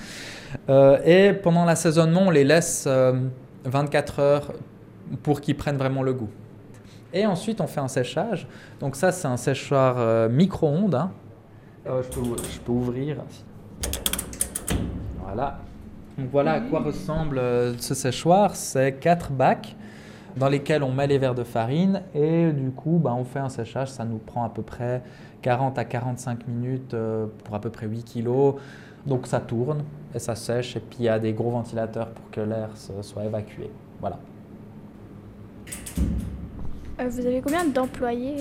Euh, 0.68 0.98
et 1.04 1.32
pendant 1.32 1.64
l'assaisonnement 1.64 2.22
on 2.22 2.30
les 2.30 2.42
laisse 2.44 2.84
euh, 2.88 3.12
24 3.64 4.18
heures 4.20 4.52
pour 5.22 5.40
qu'ils 5.40 5.56
prennent 5.56 5.76
vraiment 5.76 6.02
le 6.02 6.12
goût. 6.14 6.30
Et 7.12 7.24
ensuite 7.26 7.60
on 7.60 7.68
fait 7.68 7.80
un 7.80 7.88
séchage. 7.88 8.48
Donc 8.80 8.96
ça 8.96 9.12
c'est 9.12 9.28
un 9.28 9.36
séchoir 9.36 10.28
micro-ondes. 10.28 10.96
hein. 10.96 11.12
Je, 11.86 11.92
peux, 12.08 12.36
je 12.52 12.58
peux 12.58 12.72
ouvrir. 12.72 13.18
Voilà. 15.22 15.58
Voilà 16.18 16.52
à 16.52 16.60
quoi 16.60 16.80
ressemble 16.80 17.38
euh, 17.38 17.76
ce 17.78 17.94
séchoir. 17.94 18.56
C'est 18.56 18.94
quatre 18.94 19.32
bacs 19.32 19.76
dans 20.36 20.48
lesquels 20.48 20.82
on 20.82 20.92
met 20.92 21.06
les 21.06 21.18
verres 21.18 21.34
de 21.34 21.44
farine 21.44 22.02
et 22.14 22.52
du 22.52 22.70
coup 22.70 22.98
bah, 22.98 23.14
on 23.14 23.24
fait 23.24 23.38
un 23.38 23.50
séchage. 23.50 23.88
Ça 23.90 24.04
nous 24.04 24.18
prend 24.18 24.44
à 24.44 24.48
peu 24.48 24.62
près 24.62 25.02
40 25.42 25.78
à 25.78 25.84
45 25.84 26.48
minutes 26.48 26.94
euh, 26.94 27.26
pour 27.44 27.54
à 27.54 27.60
peu 27.60 27.68
près 27.68 27.86
8 27.86 28.02
kilos. 28.04 28.54
Donc 29.06 29.26
ça 29.26 29.40
tourne 29.40 29.84
et 30.14 30.18
ça 30.18 30.34
sèche 30.34 30.76
et 30.76 30.80
puis 30.80 30.98
il 31.00 31.04
y 31.04 31.08
a 31.08 31.18
des 31.18 31.34
gros 31.34 31.50
ventilateurs 31.50 32.08
pour 32.08 32.30
que 32.30 32.40
l'air 32.40 32.70
soit 33.02 33.24
évacué. 33.24 33.70
Voilà. 34.00 34.18
Euh, 36.98 37.08
vous 37.08 37.26
avez 37.26 37.42
combien 37.42 37.66
d'employés 37.66 38.36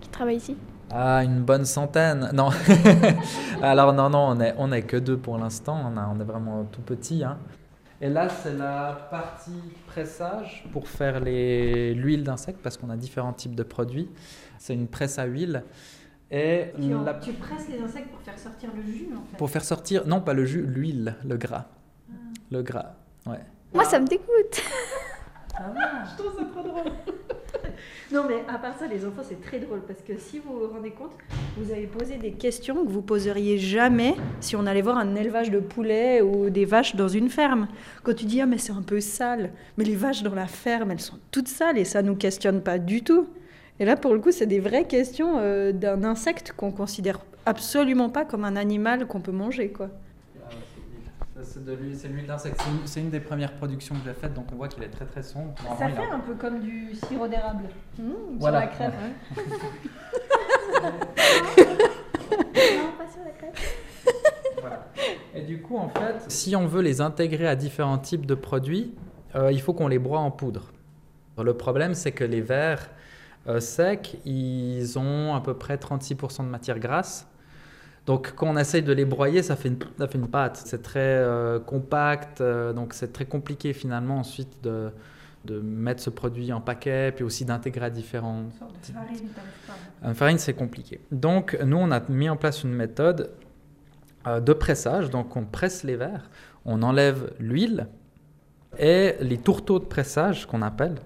qui 0.00 0.08
travaillent 0.08 0.36
ici? 0.36 0.56
Ah, 0.90 1.22
une 1.24 1.42
bonne 1.42 1.64
centaine. 1.64 2.30
Non. 2.32 2.48
Alors 3.62 3.92
non, 3.92 4.08
non, 4.10 4.28
on 4.30 4.40
est, 4.40 4.54
on 4.58 4.72
est 4.72 4.82
que 4.82 4.96
deux 4.96 5.16
pour 5.18 5.36
l'instant. 5.38 5.78
On, 5.92 5.96
a- 5.96 6.08
on 6.14 6.18
est 6.20 6.24
vraiment 6.24 6.64
tout 6.64 6.80
petit. 6.80 7.22
hein. 7.24 7.38
Et 8.00 8.08
là, 8.08 8.28
c'est 8.28 8.54
la 8.54 9.08
partie 9.10 9.60
pressage 9.86 10.64
pour 10.72 10.86
faire 10.88 11.18
les- 11.20 11.94
l'huile 11.94 12.22
d'insecte 12.22 12.60
parce 12.62 12.76
qu'on 12.76 12.90
a 12.90 12.96
différents 12.96 13.32
types 13.32 13.56
de 13.56 13.64
produits. 13.64 14.08
C'est 14.58 14.74
une 14.74 14.86
presse 14.86 15.18
à 15.18 15.24
huile. 15.24 15.64
Et 16.30 16.72
Tu, 16.80 16.94
en- 16.94 17.02
la- 17.02 17.14
tu 17.14 17.32
presses 17.32 17.68
les 17.68 17.80
insectes 17.80 18.10
pour 18.10 18.20
faire 18.20 18.38
sortir 18.38 18.70
le 18.76 18.82
jus 18.82 19.08
en 19.16 19.24
fait. 19.30 19.36
pour 19.36 19.50
faire 19.50 19.64
sortir, 19.64 20.06
non 20.06 20.20
pas 20.20 20.34
le 20.34 20.44
jus, 20.44 20.62
l'huile, 20.62 21.16
le 21.24 21.36
gras. 21.36 21.64
Le 22.50 22.62
gras, 22.62 22.94
ouais. 23.26 23.40
Moi 23.74 23.84
ça 23.84 23.98
me 23.98 24.06
dégoûte. 24.06 24.26
Ah. 25.58 26.04
Je 26.10 26.22
trouve 26.22 26.36
ça 26.38 26.44
trop 26.44 26.62
drôle. 26.62 26.92
non 28.12 28.24
mais 28.28 28.44
à 28.48 28.58
part 28.58 28.78
ça, 28.78 28.86
les 28.86 29.04
enfants, 29.04 29.22
c'est 29.28 29.40
très 29.40 29.58
drôle 29.58 29.80
parce 29.86 30.00
que 30.00 30.16
si 30.18 30.38
vous 30.38 30.58
vous 30.58 30.68
rendez 30.72 30.90
compte, 30.90 31.10
vous 31.56 31.72
avez 31.72 31.86
posé 31.86 32.16
des 32.16 32.32
questions 32.32 32.84
que 32.84 32.90
vous 32.90 33.02
poseriez 33.02 33.58
jamais 33.58 34.14
si 34.40 34.56
on 34.56 34.66
allait 34.66 34.82
voir 34.82 34.98
un 34.98 35.14
élevage 35.14 35.50
de 35.50 35.58
poulets 35.58 36.22
ou 36.22 36.50
des 36.50 36.64
vaches 36.64 36.94
dans 36.94 37.08
une 37.08 37.28
ferme. 37.28 37.68
Quand 38.02 38.14
tu 38.14 38.24
dis 38.24 38.40
ah 38.40 38.46
mais 38.46 38.58
c'est 38.58 38.72
un 38.72 38.82
peu 38.82 39.00
sale, 39.00 39.50
mais 39.76 39.84
les 39.84 39.96
vaches 39.96 40.22
dans 40.22 40.34
la 40.34 40.46
ferme, 40.46 40.90
elles 40.90 41.00
sont 41.00 41.18
toutes 41.30 41.48
sales 41.48 41.78
et 41.78 41.84
ça 41.84 42.02
nous 42.02 42.16
questionne 42.16 42.62
pas 42.62 42.78
du 42.78 43.02
tout. 43.02 43.28
Et 43.80 43.84
là 43.84 43.96
pour 43.96 44.14
le 44.14 44.20
coup, 44.20 44.32
c'est 44.32 44.46
des 44.46 44.60
vraies 44.60 44.86
questions 44.86 45.38
euh, 45.38 45.72
d'un 45.72 46.04
insecte 46.04 46.52
qu'on 46.56 46.70
considère 46.70 47.20
absolument 47.46 48.10
pas 48.10 48.24
comme 48.24 48.44
un 48.44 48.56
animal 48.56 49.06
qu'on 49.06 49.20
peut 49.20 49.32
manger 49.32 49.70
quoi. 49.70 49.90
C'est 51.48 51.64
de 51.64 51.72
l'huile, 51.72 51.96
c'est 51.96 52.08
l'huile 52.08 52.26
d'insecte. 52.26 52.60
C'est 52.60 52.70
une- 52.70 52.86
C'est 52.86 53.00
une 53.00 53.10
des 53.10 53.20
premières 53.20 53.54
productions 53.54 53.94
que 53.94 54.02
j'ai 54.04 54.12
faites, 54.12 54.34
donc 54.34 54.46
on 54.52 54.56
voit 54.56 54.68
qu'il 54.68 54.82
est 54.82 54.88
très 54.90 55.06
très 55.06 55.22
sombre. 55.22 55.54
Ça 55.78 55.88
fait 55.88 55.96
a- 56.02 56.14
un 56.14 56.20
peu 56.20 56.34
comme 56.34 56.60
du 56.60 56.94
sirop 56.94 57.26
d'érable. 57.26 57.64
Mmh, 57.98 58.02
Voilà. 58.38 58.60
Sur 58.60 58.68
la 58.68 58.74
crème. 58.74 58.92
non, 61.62 62.92
pas 62.98 63.06
sur 63.10 63.22
la. 63.24 64.60
Voilà. 64.60 64.86
Et 65.34 65.42
du 65.42 65.62
coup, 65.62 65.76
en 65.76 65.88
fait, 65.88 66.24
si 66.30 66.54
on 66.56 66.66
veut 66.66 66.82
les 66.82 67.00
intégrer 67.00 67.46
à 67.48 67.56
différents 67.56 67.98
types 67.98 68.26
de 68.26 68.34
produits, 68.34 68.94
euh, 69.34 69.50
il 69.52 69.60
faut 69.60 69.72
qu'on 69.72 69.88
les 69.88 69.98
broie 69.98 70.20
en 70.20 70.30
poudre. 70.30 70.72
Le 71.42 71.54
problème, 71.54 71.94
c'est 71.94 72.12
que 72.12 72.24
les 72.24 72.40
verres 72.40 72.90
euh, 73.46 73.60
secs, 73.60 74.18
ils 74.24 74.98
ont 74.98 75.34
à 75.34 75.40
peu 75.40 75.54
près 75.54 75.76
36% 75.76 76.44
de 76.44 76.48
matière 76.50 76.78
grasse. 76.78 77.26
Donc 78.08 78.32
quand 78.34 78.46
on 78.48 78.56
essaye 78.56 78.82
de 78.82 78.94
les 78.94 79.04
broyer, 79.04 79.42
ça 79.42 79.54
fait 79.54 79.68
une, 79.68 79.78
ça 79.98 80.08
fait 80.08 80.16
une 80.16 80.28
pâte. 80.28 80.62
C'est 80.64 80.82
très 80.82 80.98
euh, 81.18 81.60
compact, 81.60 82.40
euh, 82.40 82.72
donc 82.72 82.94
c'est 82.94 83.12
très 83.12 83.26
compliqué 83.26 83.74
finalement 83.74 84.16
ensuite 84.16 84.64
de, 84.64 84.90
de 85.44 85.60
mettre 85.60 86.00
ce 86.00 86.08
produit 86.08 86.50
en 86.54 86.62
paquet, 86.62 87.12
puis 87.14 87.22
aussi 87.22 87.44
d'intégrer 87.44 87.84
à 87.84 87.90
différents... 87.90 88.44
Une 90.02 90.14
farine, 90.14 90.38
c'est 90.38 90.54
compliqué. 90.54 91.00
Donc 91.12 91.58
nous, 91.62 91.76
on 91.76 91.90
a 91.90 92.00
mis 92.08 92.30
en 92.30 92.38
place 92.38 92.64
une 92.64 92.72
méthode 92.72 93.30
euh, 94.26 94.40
de 94.40 94.54
pressage. 94.54 95.10
Donc 95.10 95.36
on 95.36 95.44
presse 95.44 95.84
les 95.84 95.96
verres, 95.96 96.30
on 96.64 96.82
enlève 96.82 97.34
l'huile, 97.38 97.88
et 98.78 99.16
les 99.20 99.38
tourteaux 99.38 99.80
de 99.80 99.84
pressage 99.84 100.46
qu'on 100.46 100.62
appelle, 100.62 100.96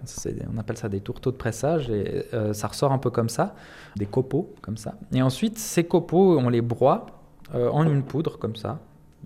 on 0.52 0.59
appelle 0.59 0.76
ça 0.76 0.88
des 0.88 1.00
tourteaux 1.00 1.31
de 1.31 1.37
pressage, 1.37 1.88
et 1.88 2.26
euh, 2.35 2.52
ça 2.52 2.69
ressort 2.69 2.93
un 2.93 2.99
peu 2.99 3.11
comme 3.11 3.31
ça, 3.31 3.55
des 3.97 4.05
copeaux 4.05 4.55
comme 4.61 4.76
ça. 4.76 4.95
Et 5.12 5.23
ensuite, 5.23 5.59
ces 5.59 5.85
copeaux, 5.85 6.38
on 6.38 6.50
les 6.50 6.61
broie 6.61 7.07
euh, 7.55 7.71
en 7.71 7.87
une 7.87 8.02
poudre 8.02 8.38
comme 8.38 8.57
ça, 8.57 8.79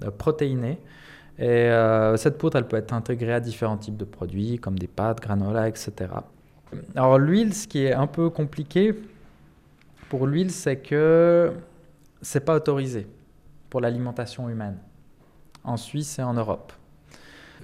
euh, 0.05 0.11
protéinée. 0.11 0.79
Et 1.39 1.71
cette 2.17 2.39
poudre, 2.39 2.57
elle 2.57 2.67
peut 2.67 2.79
être 2.79 2.95
intégrée 2.95 3.35
à 3.35 3.41
différents 3.41 3.77
types 3.77 3.99
de 3.99 4.07
produits, 4.07 4.59
comme 4.59 4.79
des 4.79 4.87
pâtes, 4.87 5.21
granola, 5.21 5.69
etc. 5.69 5.93
Alors 6.95 7.19
l'huile, 7.19 7.53
ce 7.53 7.67
qui 7.69 7.85
est 7.85 7.93
un 7.93 8.07
peu 8.07 8.31
compliqué 8.31 8.95
pour 10.09 10.27
l'huile, 10.27 10.51
c'est 10.51 10.77
que 10.77 11.53
c'est 12.23 12.41
pas 12.41 12.55
autorisé 12.55 13.07
pour 13.69 13.83
l'alimentation 13.83 14.49
humaine 14.49 14.79
en 15.63 15.77
Suisse 15.77 16.19
et 16.19 16.23
en 16.23 16.33
Europe 16.33 16.73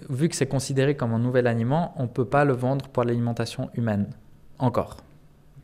vu 0.09 0.29
que 0.29 0.37
c'est 0.37 0.47
considéré 0.47 0.97
comme 0.97 1.13
un 1.13 1.19
nouvel 1.19 1.47
aliment, 1.47 1.95
on 1.97 2.05
ne 2.05 2.09
peut 2.09 2.25
pas 2.25 2.45
le 2.45 2.53
vendre 2.53 2.89
pour 2.89 3.05
l'alimentation 3.05 3.71
humaine. 3.75 4.11
Encore. 4.59 4.99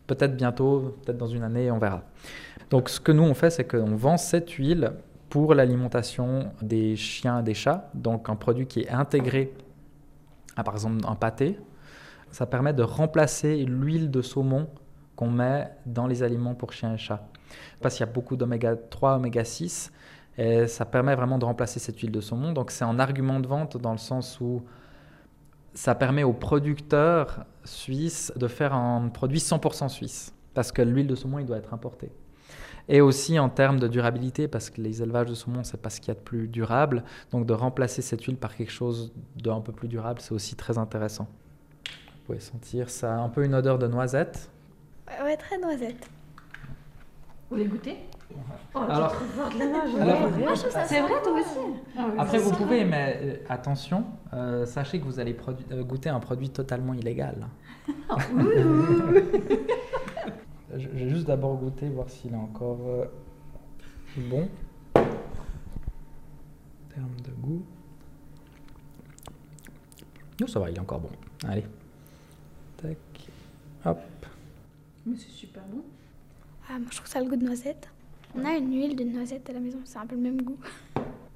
Peut-être 0.06 0.36
bientôt, 0.36 0.96
peut-être 1.04 1.18
dans 1.18 1.26
une 1.26 1.42
année, 1.42 1.70
on 1.70 1.78
verra. 1.78 2.02
Donc 2.70 2.88
ce 2.88 3.00
que 3.00 3.12
nous 3.12 3.22
on 3.22 3.34
fait, 3.34 3.50
c'est 3.50 3.64
qu'on 3.64 3.96
vend 3.96 4.16
cette 4.16 4.50
huile 4.50 4.92
pour 5.28 5.54
l'alimentation 5.54 6.50
des 6.62 6.96
chiens 6.96 7.40
et 7.40 7.42
des 7.42 7.54
chats, 7.54 7.90
donc 7.94 8.28
un 8.28 8.36
produit 8.36 8.66
qui 8.66 8.80
est 8.80 8.90
intégré 8.90 9.52
par 10.62 10.74
exemple 10.74 11.04
un 11.06 11.14
pâté. 11.14 11.58
Ça 12.30 12.46
permet 12.46 12.72
de 12.72 12.82
remplacer 12.82 13.64
l'huile 13.64 14.10
de 14.10 14.22
saumon 14.22 14.68
qu'on 15.16 15.30
met 15.30 15.70
dans 15.86 16.06
les 16.06 16.22
aliments 16.22 16.54
pour 16.54 16.72
chiens 16.72 16.94
et 16.94 16.98
chats. 16.98 17.26
Parce 17.80 17.96
qu'il 17.96 18.06
y 18.06 18.08
a 18.08 18.12
beaucoup 18.12 18.36
d'oméga 18.36 18.76
3, 18.76 19.16
oméga 19.16 19.44
6, 19.44 19.92
et 20.38 20.68
ça 20.68 20.84
permet 20.84 21.16
vraiment 21.16 21.36
de 21.36 21.44
remplacer 21.44 21.80
cette 21.80 21.98
huile 21.98 22.12
de 22.12 22.20
saumon. 22.20 22.52
Donc 22.52 22.70
c'est 22.70 22.84
un 22.84 22.98
argument 23.00 23.40
de 23.40 23.48
vente 23.48 23.76
dans 23.76 23.92
le 23.92 23.98
sens 23.98 24.40
où 24.40 24.62
ça 25.74 25.96
permet 25.96 26.22
aux 26.22 26.32
producteurs 26.32 27.44
suisses 27.64 28.32
de 28.36 28.46
faire 28.46 28.72
un 28.72 29.08
produit 29.08 29.40
100% 29.40 29.88
suisse. 29.88 30.32
Parce 30.54 30.70
que 30.70 30.80
l'huile 30.80 31.08
de 31.08 31.16
saumon, 31.16 31.40
il 31.40 31.46
doit 31.46 31.58
être 31.58 31.74
importé. 31.74 32.10
Et 32.88 33.00
aussi 33.00 33.38
en 33.38 33.48
termes 33.48 33.78
de 33.78 33.88
durabilité, 33.88 34.48
parce 34.48 34.70
que 34.70 34.80
les 34.80 35.02
élevages 35.02 35.28
de 35.28 35.34
saumon, 35.34 35.62
c'est 35.64 35.82
pas 35.82 35.90
ce 35.90 36.00
qu'il 36.00 36.08
y 36.08 36.10
a 36.12 36.14
de 36.14 36.20
plus 36.20 36.48
durable. 36.48 37.02
Donc 37.32 37.44
de 37.44 37.52
remplacer 37.52 38.00
cette 38.00 38.22
huile 38.22 38.36
par 38.36 38.56
quelque 38.56 38.72
chose 38.72 39.12
d'un 39.36 39.60
peu 39.60 39.72
plus 39.72 39.88
durable, 39.88 40.20
c'est 40.20 40.32
aussi 40.32 40.54
très 40.54 40.78
intéressant. 40.78 41.28
Vous 41.84 42.24
pouvez 42.26 42.40
sentir, 42.40 42.90
ça 42.90 43.14
a 43.14 43.18
un 43.18 43.28
peu 43.28 43.44
une 43.44 43.54
odeur 43.54 43.78
de 43.78 43.88
noisette. 43.88 44.50
Ouais, 45.08 45.24
ouais, 45.24 45.36
très 45.36 45.58
noisette. 45.58 46.08
Vous 47.50 47.56
voulez 47.56 47.66
goûter? 47.66 47.96
Oh, 48.74 48.78
Alors- 48.88 49.14
ça 50.56 50.84
C'est 50.86 51.00
vrai, 51.00 51.22
toi 51.22 51.32
aussi 51.32 51.58
Après, 52.18 52.38
vous 52.38 52.52
pouvez, 52.52 52.84
mais 52.84 53.18
euh, 53.22 53.36
attention, 53.48 54.04
euh, 54.32 54.66
sachez 54.66 55.00
que 55.00 55.04
vous 55.04 55.18
allez 55.20 55.36
euh, 55.72 55.82
goûter 55.84 56.08
un 56.08 56.20
produit 56.20 56.50
totalement 56.50 56.94
illégal. 56.94 57.46
Je 60.74 60.80
je 60.80 61.04
vais 61.04 61.08
juste 61.08 61.26
d'abord 61.26 61.56
goûter, 61.56 61.88
voir 61.88 62.10
s'il 62.10 62.32
est 62.32 62.36
encore 62.36 62.78
euh, 62.86 63.06
bon. 64.28 64.48
En 64.94 65.00
termes 66.94 67.20
de 67.24 67.30
goût. 67.40 67.64
Non, 70.40 70.46
ça 70.46 70.60
va, 70.60 70.70
il 70.70 70.76
est 70.76 70.80
encore 70.80 71.00
bon. 71.00 71.10
Allez. 71.48 71.64
Tac. 72.76 72.96
Hop. 73.84 73.98
Mais 75.06 75.16
c'est 75.16 75.30
super 75.30 75.62
bon. 75.64 75.82
Ah, 76.68 76.78
moi, 76.78 76.88
je 76.90 76.96
trouve 76.96 77.08
ça 77.08 77.20
le 77.20 77.28
goût 77.28 77.36
de 77.36 77.44
noisette. 77.44 77.88
On 78.36 78.44
a 78.44 78.56
une 78.56 78.72
huile 78.72 78.96
de 78.96 79.04
noisette 79.04 79.48
à 79.48 79.52
la 79.52 79.60
maison, 79.60 79.78
c'est 79.84 79.98
un 79.98 80.06
peu 80.06 80.14
le 80.14 80.20
même 80.20 80.42
goût. 80.42 80.58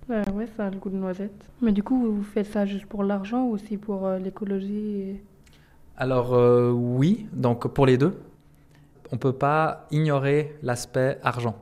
Ouais, 0.08 0.28
ouais, 0.34 0.46
ça 0.56 0.66
a 0.66 0.70
le 0.70 0.76
goût 0.76 0.90
de 0.90 0.96
noisette. 0.96 1.48
Mais 1.60 1.72
du 1.72 1.82
coup, 1.82 2.12
vous 2.12 2.22
faites 2.22 2.46
ça 2.46 2.66
juste 2.66 2.86
pour 2.86 3.02
l'argent 3.02 3.44
ou 3.44 3.52
aussi 3.52 3.76
pour 3.76 4.06
euh, 4.06 4.18
l'écologie 4.18 5.00
et... 5.00 5.22
Alors 5.96 6.34
euh, 6.34 6.70
oui, 6.70 7.26
donc 7.32 7.68
pour 7.68 7.86
les 7.86 7.98
deux, 7.98 8.18
on 9.12 9.18
peut 9.18 9.32
pas 9.32 9.86
ignorer 9.90 10.56
l'aspect 10.62 11.18
argent. 11.22 11.56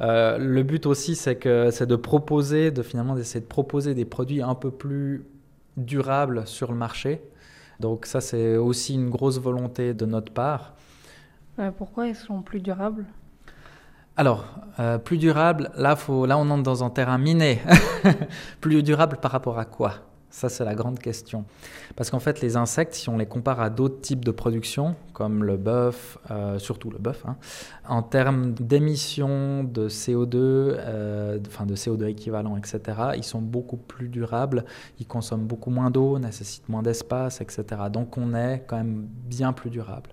Euh, 0.00 0.38
le 0.38 0.62
but 0.62 0.86
aussi, 0.86 1.14
c'est 1.14 1.36
que 1.36 1.70
c'est 1.70 1.86
de 1.86 1.96
proposer, 1.96 2.70
de 2.70 2.82
finalement 2.82 3.14
d'essayer 3.14 3.40
de 3.40 3.48
proposer 3.48 3.94
des 3.94 4.04
produits 4.04 4.42
un 4.42 4.54
peu 4.54 4.70
plus 4.70 5.24
durables 5.76 6.46
sur 6.46 6.72
le 6.72 6.78
marché. 6.78 7.22
Donc 7.80 8.06
ça, 8.06 8.20
c'est 8.20 8.56
aussi 8.56 8.94
une 8.94 9.08
grosse 9.08 9.40
volonté 9.40 9.94
de 9.94 10.04
notre 10.04 10.32
part. 10.32 10.74
Pourquoi 11.78 12.08
ils 12.08 12.16
sont 12.16 12.42
plus 12.42 12.60
durables? 12.60 13.06
Alors, 14.16 14.44
euh, 14.78 14.98
plus 14.98 15.18
durable, 15.18 15.70
là, 15.76 15.96
faut, 15.96 16.24
on 16.24 16.30
entre 16.50 16.62
dans 16.62 16.84
un 16.84 16.90
terrain 16.90 17.18
miné. 17.18 17.60
plus 18.60 18.82
durable 18.84 19.16
par 19.20 19.32
rapport 19.32 19.58
à 19.58 19.64
quoi? 19.64 19.94
Ça, 20.30 20.48
c'est 20.48 20.64
la 20.64 20.76
grande 20.76 21.00
question. 21.00 21.44
Parce 21.96 22.10
qu'en 22.10 22.20
fait, 22.20 22.40
les 22.40 22.56
insectes, 22.56 22.94
si 22.94 23.08
on 23.08 23.18
les 23.18 23.26
compare 23.26 23.60
à 23.60 23.70
d'autres 23.70 24.00
types 24.00 24.24
de 24.24 24.30
production, 24.30 24.94
comme 25.14 25.42
le 25.42 25.56
bœuf, 25.56 26.18
euh, 26.30 26.60
surtout 26.60 26.90
le 26.90 26.98
bœuf, 26.98 27.24
hein, 27.26 27.36
en 27.88 28.02
termes 28.02 28.52
d'émissions 28.52 29.64
de 29.64 29.88
CO2, 29.88 30.34
euh, 30.34 31.38
enfin 31.46 31.66
de 31.66 31.74
CO2 31.74 32.06
équivalent, 32.06 32.56
etc., 32.56 32.80
ils 33.16 33.24
sont 33.24 33.40
beaucoup 33.40 33.76
plus 33.76 34.08
durables, 34.08 34.64
ils 35.00 35.06
consomment 35.06 35.46
beaucoup 35.46 35.70
moins 35.70 35.90
d'eau, 35.90 36.20
nécessitent 36.20 36.68
moins 36.68 36.82
d'espace, 36.82 37.40
etc. 37.40 37.64
Donc, 37.92 38.16
on 38.16 38.34
est 38.34 38.64
quand 38.66 38.76
même 38.76 39.06
bien 39.26 39.52
plus 39.52 39.70
durable. 39.70 40.10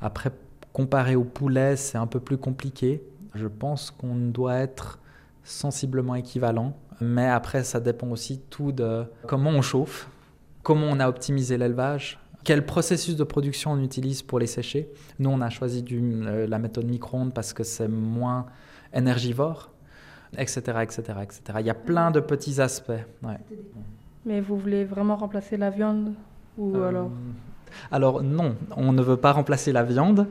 Après, 0.00 0.30
comparé 0.72 1.16
au 1.16 1.24
poulet, 1.24 1.74
c'est 1.76 1.98
un 1.98 2.06
peu 2.06 2.20
plus 2.20 2.38
compliqué. 2.38 3.02
Je 3.36 3.46
pense 3.46 3.90
qu'on 3.90 4.16
doit 4.16 4.56
être 4.56 4.98
sensiblement 5.44 6.14
équivalent. 6.14 6.74
Mais 7.00 7.26
après, 7.28 7.62
ça 7.62 7.78
dépend 7.80 8.08
aussi 8.08 8.40
tout 8.50 8.72
de 8.72 9.04
comment 9.26 9.50
on 9.50 9.62
chauffe, 9.62 10.08
comment 10.62 10.86
on 10.90 10.98
a 10.98 11.08
optimisé 11.08 11.58
l'élevage, 11.58 12.18
quel 12.42 12.64
processus 12.64 13.16
de 13.16 13.24
production 13.24 13.72
on 13.72 13.80
utilise 13.82 14.22
pour 14.22 14.38
les 14.38 14.46
sécher. 14.46 14.88
Nous, 15.18 15.28
on 15.30 15.40
a 15.40 15.50
choisi 15.50 15.82
du- 15.82 16.00
euh, 16.26 16.46
la 16.46 16.58
méthode 16.58 16.86
micro-ondes 16.86 17.34
parce 17.34 17.52
que 17.52 17.64
c'est 17.64 17.88
moins 17.88 18.46
énergivore, 18.94 19.70
etc., 20.38 20.60
etc., 20.82 21.02
etc. 21.22 21.40
Il 21.60 21.66
y 21.66 21.70
a 21.70 21.74
plein 21.74 22.10
de 22.10 22.20
petits 22.20 22.60
aspects. 22.60 22.92
ouais. 23.22 23.38
Mais 24.24 24.40
vous 24.40 24.56
voulez 24.56 24.84
vraiment 24.84 25.16
remplacer 25.16 25.56
la 25.56 25.70
viande 25.70 26.14
Ou 26.58 26.74
Euh, 26.76 26.88
alors? 26.88 27.10
Alors 27.90 28.22
non, 28.22 28.56
on 28.76 28.92
ne 28.92 29.02
veut 29.02 29.16
pas 29.16 29.32
remplacer 29.32 29.72
la 29.72 29.82
viande, 29.82 30.26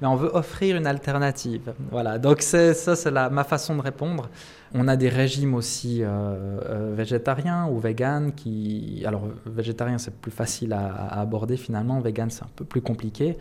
mais 0.00 0.06
on 0.08 0.16
veut 0.16 0.30
offrir 0.32 0.76
une 0.76 0.86
alternative. 0.86 1.72
Voilà, 1.90 2.18
donc 2.18 2.42
ça, 2.42 2.74
c'est 2.74 3.10
ma 3.10 3.44
façon 3.44 3.76
de 3.76 3.82
répondre. 3.82 4.28
On 4.74 4.86
a 4.88 4.96
des 4.96 5.08
régimes 5.08 5.54
aussi 5.54 6.02
euh, 6.02 6.06
euh, 6.08 6.94
végétariens 6.94 7.66
ou 7.66 7.78
véganes 7.78 8.32
qui, 8.32 9.02
alors 9.06 9.24
végétarien 9.46 9.98
c'est 9.98 10.14
plus 10.14 10.30
facile 10.30 10.72
à, 10.72 11.20
aborder 11.20 11.56
finalement, 11.56 12.00
vegan 12.00 12.30
c'est 12.30 12.44
un 12.44 12.50
peu 12.54 12.64
plus 12.64 12.80
compliqué. 12.80 13.36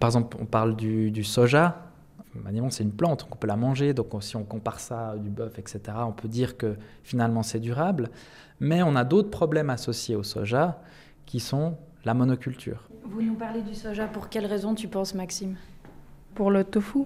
Par 0.00 0.08
exemple, 0.08 0.36
on 0.40 0.44
parle 0.44 0.76
du, 0.76 1.10
du 1.10 1.24
soja. 1.24 1.82
C'est 2.70 2.82
une 2.82 2.92
plante, 2.92 3.26
on 3.30 3.36
peut 3.36 3.46
la 3.46 3.56
manger. 3.56 3.94
Donc, 3.94 4.12
on- 4.14 4.20
si 4.20 4.36
on 4.36 4.44
compare 4.44 4.78
ça 4.80 5.14
du 5.16 5.30
bœuf, 5.30 5.58
etc., 5.58 5.80
on 6.06 6.12
peut 6.12 6.28
dire 6.28 6.56
que 6.56 6.76
finalement 7.02 7.42
c'est 7.42 7.60
durable. 7.60 8.10
Mais 8.60 8.82
on 8.82 8.96
a 8.96 9.04
d'autres 9.04 9.30
problèmes 9.30 9.70
associés 9.70 10.16
au 10.16 10.22
soja 10.22 10.80
qui 11.24 11.40
sont 11.40 11.76
la 12.06 12.14
monoculture. 12.14 12.88
Vous 13.04 13.20
nous 13.20 13.34
parlez 13.34 13.62
du 13.62 13.74
soja, 13.74 14.06
pour 14.06 14.28
quelle 14.28 14.46
raison 14.46 14.74
tu 14.74 14.88
penses, 14.88 15.14
Maxime? 15.14 15.56
Pour 16.34 16.50
le 16.50 16.64
tofu 16.64 17.00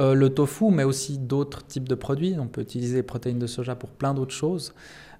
Euh, 0.00 0.14
le 0.14 0.28
tofu, 0.28 0.72
mais 0.72 0.82
aussi 0.82 1.18
d'autres 1.18 1.64
types 1.64 1.88
de 1.88 1.94
produits. 1.94 2.34
On 2.40 2.48
peut 2.48 2.62
utiliser 2.62 2.96
les 2.96 3.02
protéines 3.04 3.38
de 3.38 3.46
soja 3.46 3.76
pour 3.76 3.90
plein 3.90 4.12
d'autres 4.12 4.34
choses. 4.34 4.74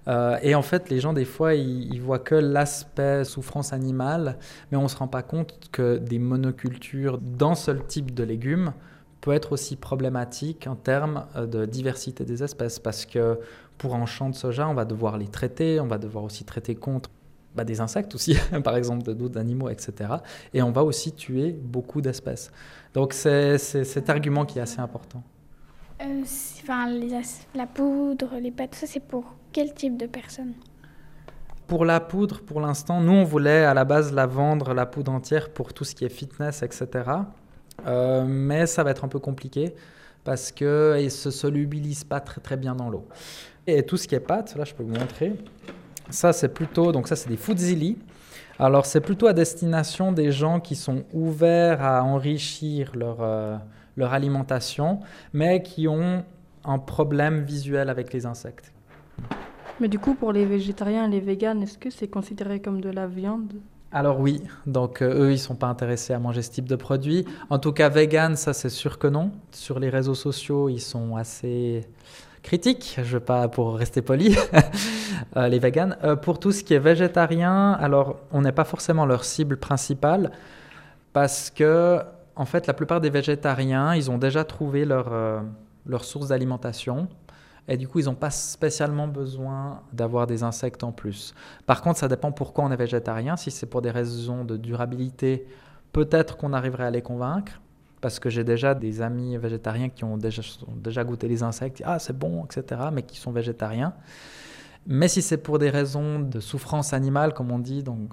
Euh, 0.09 0.37
et 0.41 0.53
en 0.53 0.61
fait, 0.61 0.89
les 0.89 0.99
gens, 0.99 1.13
des 1.13 1.23
fois, 1.23 1.53
ils, 1.55 1.93
ils 1.93 2.01
voient 2.01 2.19
que 2.19 2.35
l'aspect 2.35 3.23
souffrance 3.23 3.71
animale, 3.71 4.37
mais 4.69 4.77
on 4.77 4.83
ne 4.83 4.87
se 4.89 4.97
rend 4.97 5.07
pas 5.07 5.23
compte 5.23 5.57
que 5.71 5.97
des 5.97 6.19
monocultures 6.19 7.19
d'un 7.19 7.55
seul 7.55 7.85
type 7.87 8.13
de 8.13 8.23
légumes 8.25 8.73
peut 9.21 9.31
être 9.31 9.53
aussi 9.53 9.77
problématique 9.77 10.67
en 10.67 10.75
termes 10.75 11.23
euh, 11.37 11.47
de 11.47 11.65
diversité 11.65 12.25
des 12.25 12.43
espèces. 12.43 12.77
Parce 12.77 13.05
que 13.05 13.39
pour 13.77 13.95
un 13.95 14.05
champ 14.05 14.29
de 14.29 14.35
soja, 14.35 14.67
on 14.67 14.73
va 14.73 14.83
devoir 14.83 15.17
les 15.17 15.29
traiter, 15.29 15.79
on 15.79 15.87
va 15.87 15.97
devoir 15.97 16.25
aussi 16.25 16.43
traiter 16.43 16.75
contre 16.75 17.09
bah, 17.55 17.63
des 17.63 17.81
insectes 17.81 18.13
aussi, 18.15 18.37
par 18.63 18.75
exemple, 18.75 19.13
d'autres 19.13 19.39
animaux, 19.39 19.69
etc. 19.69 20.15
Et 20.53 20.61
on 20.61 20.71
va 20.71 20.83
aussi 20.83 21.13
tuer 21.13 21.51
beaucoup 21.51 22.01
d'espèces. 22.01 22.51
Donc 22.93 23.13
c'est 23.13 23.57
cet 23.57 24.09
argument 24.09 24.45
qui 24.45 24.59
est 24.59 24.61
assez 24.61 24.79
important. 24.79 25.23
Euh, 26.01 26.23
Enfin, 26.61 26.89
les 26.89 27.11
la 27.53 27.67
poudre, 27.67 28.37
les 28.41 28.51
pâtes, 28.51 28.73
ça, 28.73 28.87
c'est 28.87 28.99
pour 28.99 29.35
quel 29.51 29.71
type 29.73 29.97
de 29.97 30.07
personne 30.07 30.53
Pour 31.67 31.85
la 31.85 31.99
poudre, 31.99 32.41
pour 32.41 32.59
l'instant, 32.59 33.01
nous, 33.01 33.13
on 33.13 33.23
voulait 33.23 33.63
à 33.65 33.75
la 33.75 33.85
base 33.85 34.11
la 34.11 34.25
vendre, 34.25 34.73
la 34.73 34.87
poudre 34.87 35.11
entière, 35.11 35.51
pour 35.51 35.73
tout 35.73 35.83
ce 35.83 35.93
qui 35.93 36.03
est 36.03 36.09
fitness, 36.09 36.63
etc. 36.63 36.87
Euh, 37.85 38.25
mais 38.27 38.65
ça 38.65 38.83
va 38.83 38.91
être 38.91 39.05
un 39.05 39.07
peu 39.07 39.19
compliqué 39.19 39.75
parce 40.23 40.51
qu'elle 40.51 41.03
ne 41.03 41.09
se 41.09 41.29
solubilise 41.29 42.03
pas 42.03 42.19
très, 42.19 42.41
très 42.41 42.57
bien 42.57 42.73
dans 42.73 42.89
l'eau. 42.89 43.07
Et 43.67 43.83
tout 43.83 43.97
ce 43.97 44.07
qui 44.07 44.15
est 44.15 44.19
pâte, 44.19 44.55
là, 44.55 44.63
je 44.65 44.73
peux 44.73 44.83
vous 44.83 44.95
montrer. 44.95 45.35
Ça, 46.09 46.33
c'est 46.33 46.49
plutôt... 46.49 46.91
Donc 46.91 47.07
ça, 47.07 47.15
c'est 47.15 47.29
des 47.29 47.37
fusilli. 47.37 47.97
Alors, 48.57 48.85
c'est 48.85 49.01
plutôt 49.01 49.27
à 49.27 49.33
destination 49.33 50.11
des 50.11 50.31
gens 50.31 50.59
qui 50.59 50.75
sont 50.75 51.03
ouverts 51.13 51.83
à 51.83 52.03
enrichir 52.03 52.91
leur, 52.95 53.17
euh, 53.19 53.57
leur 53.97 54.13
alimentation, 54.13 54.99
mais 55.33 55.61
qui 55.61 55.87
ont 55.87 56.23
un 56.63 56.79
problème 56.79 57.43
visuel 57.43 57.89
avec 57.89 58.13
les 58.13 58.25
insectes. 58.25 58.71
Mais 59.79 59.89
du 59.89 59.99
coup, 59.99 60.15
pour 60.15 60.31
les 60.31 60.45
végétariens 60.45 61.05
et 61.05 61.11
les 61.11 61.19
véganes, 61.19 61.61
est-ce 61.63 61.77
que 61.77 61.89
c'est 61.89 62.07
considéré 62.07 62.61
comme 62.61 62.79
de 62.79 62.89
la 62.89 63.07
viande? 63.07 63.53
Alors 63.91 64.19
oui, 64.19 64.41
donc 64.65 65.01
euh, 65.01 65.25
eux, 65.25 65.31
ils 65.31 65.39
sont 65.39 65.55
pas 65.55 65.67
intéressés 65.67 66.13
à 66.13 66.19
manger 66.19 66.41
ce 66.41 66.51
type 66.51 66.67
de 66.67 66.75
produit. 66.75 67.25
En 67.49 67.59
tout 67.59 67.71
cas, 67.71 67.89
vegan, 67.89 68.35
ça 68.35 68.53
c'est 68.53 68.69
sûr 68.69 68.99
que 68.99 69.07
non. 69.07 69.31
Sur 69.51 69.79
les 69.79 69.89
réseaux 69.89 70.15
sociaux, 70.15 70.69
ils 70.69 70.81
sont 70.81 71.15
assez 71.15 71.85
critiques, 72.45 72.99
je 73.03 73.13
veux 73.15 73.19
pas 73.19 73.47
pour 73.47 73.75
rester 73.75 74.03
poli, 74.03 74.37
euh, 75.35 75.47
les 75.47 75.57
véganes. 75.57 75.97
Euh, 76.03 76.15
pour 76.15 76.39
tout 76.39 76.51
ce 76.51 76.63
qui 76.63 76.75
est 76.75 76.79
végétarien, 76.79 77.73
alors 77.73 78.17
on 78.31 78.41
n'est 78.41 78.51
pas 78.51 78.63
forcément 78.63 79.05
leur 79.05 79.25
cible 79.25 79.57
principale 79.57 80.31
parce 81.11 81.49
que, 81.49 81.99
en 82.35 82.45
fait, 82.45 82.67
la 82.67 82.73
plupart 82.73 83.01
des 83.01 83.09
végétariens, 83.09 83.95
ils 83.95 84.11
ont 84.11 84.19
déjà 84.19 84.43
trouvé 84.43 84.85
leur, 84.85 85.11
euh, 85.11 85.41
leur 85.87 86.03
source 86.03 86.27
d'alimentation. 86.27 87.07
Et 87.67 87.77
du 87.77 87.87
coup, 87.87 87.97
ils 87.97 88.05
n'ont 88.05 88.13
pas 88.13 88.29
spécialement 88.29 89.07
besoin 89.07 89.81
d'avoir 89.91 90.27
des 90.27 90.43
insectes 90.43 90.83
en 90.83 90.91
plus. 90.91 91.33
Par 91.65 91.81
contre, 91.81 91.97
ça 91.97 92.07
dépend 92.07 92.31
pourquoi 92.31 92.63
on 92.65 92.71
est 92.71 92.75
végétarien. 92.75 93.37
Si 93.37 93.49
c'est 93.49 93.65
pour 93.65 93.81
des 93.81 93.89
raisons 93.89 94.45
de 94.45 94.55
durabilité, 94.55 95.47
peut-être 95.93 96.37
qu'on 96.37 96.53
arriverait 96.53 96.85
à 96.85 96.91
les 96.91 97.01
convaincre. 97.01 97.53
Parce 98.05 98.19
que 98.19 98.29
j'ai 98.29 98.43
déjà 98.43 98.75
des 98.75 99.01
amis 99.01 99.35
végétariens 99.35 99.89
qui 99.89 100.03
ont 100.03 100.15
déjà, 100.15 100.43
ont 100.67 100.75
déjà 100.75 101.03
goûté 101.03 101.27
les 101.27 101.41
insectes, 101.41 101.81
ah 101.83 101.97
c'est 101.97 102.15
bon, 102.15 102.45
etc., 102.45 102.79
mais 102.93 103.01
qui 103.01 103.17
sont 103.17 103.31
végétariens. 103.31 103.95
Mais 104.85 105.07
si 105.07 105.23
c'est 105.23 105.37
pour 105.37 105.57
des 105.57 105.71
raisons 105.71 106.19
de 106.19 106.39
souffrance 106.39 106.93
animale, 106.93 107.33
comme 107.33 107.49
on 107.51 107.57
dit, 107.57 107.81
donc 107.81 108.11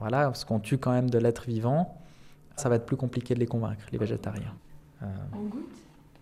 voilà, 0.00 0.24
parce 0.28 0.46
qu'on 0.46 0.60
tue 0.60 0.78
quand 0.78 0.92
même 0.92 1.10
de 1.10 1.18
l'être 1.18 1.44
vivant, 1.44 2.00
ça 2.56 2.70
va 2.70 2.76
être 2.76 2.86
plus 2.86 2.96
compliqué 2.96 3.34
de 3.34 3.38
les 3.40 3.44
convaincre, 3.46 3.82
les 3.92 3.98
végétariens. 3.98 4.54
Euh, 5.02 5.06
On 5.34 5.42
goûte 5.42 5.68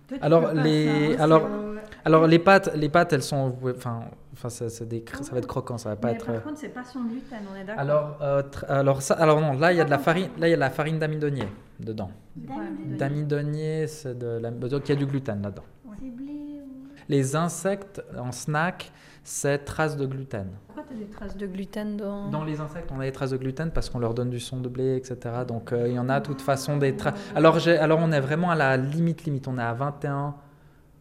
Toi, 0.08 0.18
tu 0.18 0.24
Alors, 0.24 0.52
les- 0.52 1.14
alors, 1.18 1.48
alors 2.04 2.26
les 2.26 2.38
pâtes, 2.38 2.74
les 2.74 2.88
pâtes, 2.88 3.12
elles 3.12 3.22
sont, 3.22 3.54
enfin, 3.64 4.04
enfin, 4.32 4.48
ça, 4.48 4.84
des 4.84 5.04
ça 5.22 5.32
va 5.32 5.38
être 5.38 5.46
croquant, 5.46 5.78
ça 5.78 5.90
va 5.90 5.96
pas 5.96 6.08
Mais 6.08 6.14
être. 6.14 6.26
par 6.26 6.34
euh, 6.36 6.40
contre, 6.40 6.58
c'est 6.58 6.68
pas 6.68 6.84
son 6.84 7.04
gluten, 7.04 7.38
on 7.50 7.56
est 7.56 7.64
d'accord 7.64 7.80
Alors, 7.80 8.18
euh, 8.22 8.42
alors 8.68 9.02
ça, 9.02 9.14
alors 9.14 9.40
non, 9.40 9.52
là 9.52 9.72
il 9.72 9.78
y 9.78 9.80
a 9.80 9.84
de 9.84 9.90
la 9.90 9.98
farine, 9.98 10.28
là 10.38 10.48
il 10.48 10.50
y 10.50 10.54
a 10.54 10.56
de 10.56 10.60
la 10.60 10.70
farine 10.70 10.98
d'amidonnier 10.98 11.46
dedans. 11.78 12.10
D'amidonnier, 12.36 13.86
c'est 13.86 14.18
de 14.18 14.38
la, 14.38 14.50
donc 14.50 14.88
il 14.88 14.92
y 14.92 14.92
a 14.92 14.98
du 14.98 15.06
gluten 15.06 15.42
là-dedans. 15.42 15.64
C'est 15.98 16.10
blé 16.10 16.32
ou... 16.64 16.88
Les 17.08 17.36
insectes 17.36 18.02
en 18.18 18.32
snack, 18.32 18.90
c'est 19.24 19.58
traces 19.58 19.96
de 19.96 20.06
gluten. 20.06 20.48
Pourquoi 20.66 20.84
tu 20.88 20.94
as 20.94 20.96
des 20.96 21.10
traces 21.10 21.36
de 21.36 21.46
gluten 21.46 21.96
dans... 21.96 22.28
Dans 22.28 22.44
les 22.44 22.60
insectes, 22.60 22.90
on 22.92 23.00
a 23.00 23.04
des 23.04 23.12
traces 23.12 23.30
de 23.30 23.36
gluten 23.36 23.70
parce 23.70 23.90
qu'on 23.90 23.98
leur 23.98 24.14
donne 24.14 24.30
du 24.30 24.40
son 24.40 24.60
de 24.60 24.68
blé, 24.68 24.96
etc. 24.96 25.16
Donc 25.46 25.72
euh, 25.72 25.88
il 25.88 25.94
y 25.94 25.98
en 25.98 26.08
a 26.08 26.20
de 26.20 26.26
toute 26.26 26.40
façon 26.40 26.76
des 26.78 26.96
traces. 26.96 27.14
Alors, 27.36 27.58
alors 27.68 27.98
on 28.00 28.10
est 28.10 28.20
vraiment 28.20 28.50
à 28.50 28.56
la 28.56 28.76
limite, 28.76 29.24
limite. 29.24 29.46
On 29.46 29.58
est 29.58 29.62
à 29.62 29.74
21 29.74 30.34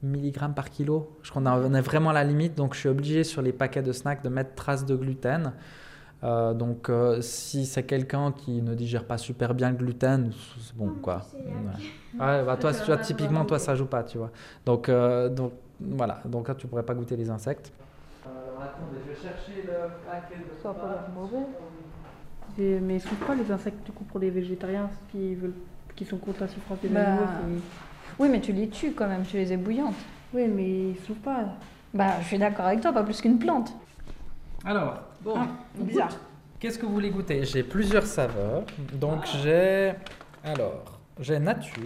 mg 0.03 0.53
par 0.55 0.69
kilo. 0.69 1.17
Je 1.23 1.29
crois 1.29 1.41
qu'on 1.41 1.73
est 1.73 1.81
vraiment 1.81 2.09
à 2.09 2.13
la 2.13 2.23
limite. 2.23 2.55
Donc 2.55 2.73
je 2.73 2.79
suis 2.79 2.89
obligé 2.89 3.23
sur 3.23 3.41
les 3.41 3.53
paquets 3.53 3.81
de 3.81 3.91
snacks 3.91 4.23
de 4.23 4.29
mettre 4.29 4.55
traces 4.55 4.85
de 4.85 4.95
gluten. 4.95 5.53
Euh, 6.23 6.53
donc 6.53 6.89
euh, 6.89 7.19
si 7.21 7.65
c'est 7.65 7.83
quelqu'un 7.83 8.31
qui 8.31 8.61
ne 8.61 8.75
digère 8.75 9.05
pas 9.05 9.17
super 9.17 9.55
bien 9.55 9.71
le 9.71 9.75
gluten, 9.77 10.31
c'est 10.59 10.75
bon 10.75 10.91
quoi. 11.01 11.21
c'est 11.31 11.37
Ouais. 11.37 12.23
Ouais, 12.25 12.43
bah, 12.45 12.57
toi, 12.57 12.71
va 12.87 12.97
typiquement, 12.97 13.45
toi, 13.45 13.57
ça 13.57 13.73
joue 13.73 13.85
pas, 13.85 14.03
tu 14.03 14.17
vois. 14.17 14.31
Donc, 14.65 14.89
euh, 14.89 15.29
donc 15.29 15.53
voilà. 15.79 16.19
Donc 16.25 16.47
là, 16.47 16.55
tu 16.55 16.67
pourrais 16.67 16.83
pas 16.83 16.93
goûter 16.93 17.15
les 17.15 17.29
insectes. 17.29 17.71
Alors 18.25 18.61
attendez, 18.61 18.97
je 19.05 19.09
vais 19.11 19.15
chercher 19.15 19.63
le 19.65 19.89
paquet 20.05 20.35
de 20.37 20.61
Ça 20.61 20.69
a 20.71 20.73
pas 20.73 20.87
l'air 20.89 21.09
mauvais. 21.15 21.45
Et- 22.59 22.79
Mais 22.81 22.95
ils 22.97 23.01
souffrent 23.01 23.25
pas 23.25 23.33
les 23.35 23.49
insectes 23.51 23.83
du 23.85 23.91
coup 23.93 24.03
pour 24.03 24.19
les 24.19 24.29
végétariens 24.29 24.89
qui 25.11 25.35
veulent, 25.35 25.53
qui 25.95 26.05
sont 26.05 26.17
contre 26.17 26.41
la 26.41 26.47
souffrance 26.49 26.79
des 26.81 26.89
Bah, 26.89 26.99
animaux. 27.13 27.61
Oui, 28.21 28.29
mais 28.29 28.39
tu 28.39 28.53
les 28.53 28.69
tues 28.69 28.91
quand 28.91 29.07
même, 29.07 29.23
tu 29.25 29.35
les 29.37 29.51
es 29.51 29.57
bouillantes. 29.57 29.95
Oui, 30.31 30.47
mais 30.47 30.91
ils 30.91 30.95
souffrent 31.07 31.21
pas. 31.21 31.43
Bah, 31.91 32.21
je 32.21 32.27
suis 32.27 32.37
d'accord 32.37 32.67
avec 32.67 32.79
toi, 32.79 32.93
pas 32.93 33.01
plus 33.01 33.19
qu'une 33.19 33.39
plante. 33.39 33.73
Alors, 34.63 35.01
bon, 35.21 35.39
Bizarre. 35.73 36.15
qu'est-ce 36.59 36.77
que 36.77 36.85
vous 36.85 36.93
voulez 36.93 37.09
goûter? 37.09 37.43
J'ai 37.45 37.63
plusieurs 37.63 38.05
saveurs. 38.05 38.63
Donc 38.93 39.25
j'ai, 39.41 39.93
alors, 40.43 40.99
j'ai 41.19 41.39
nature, 41.39 41.81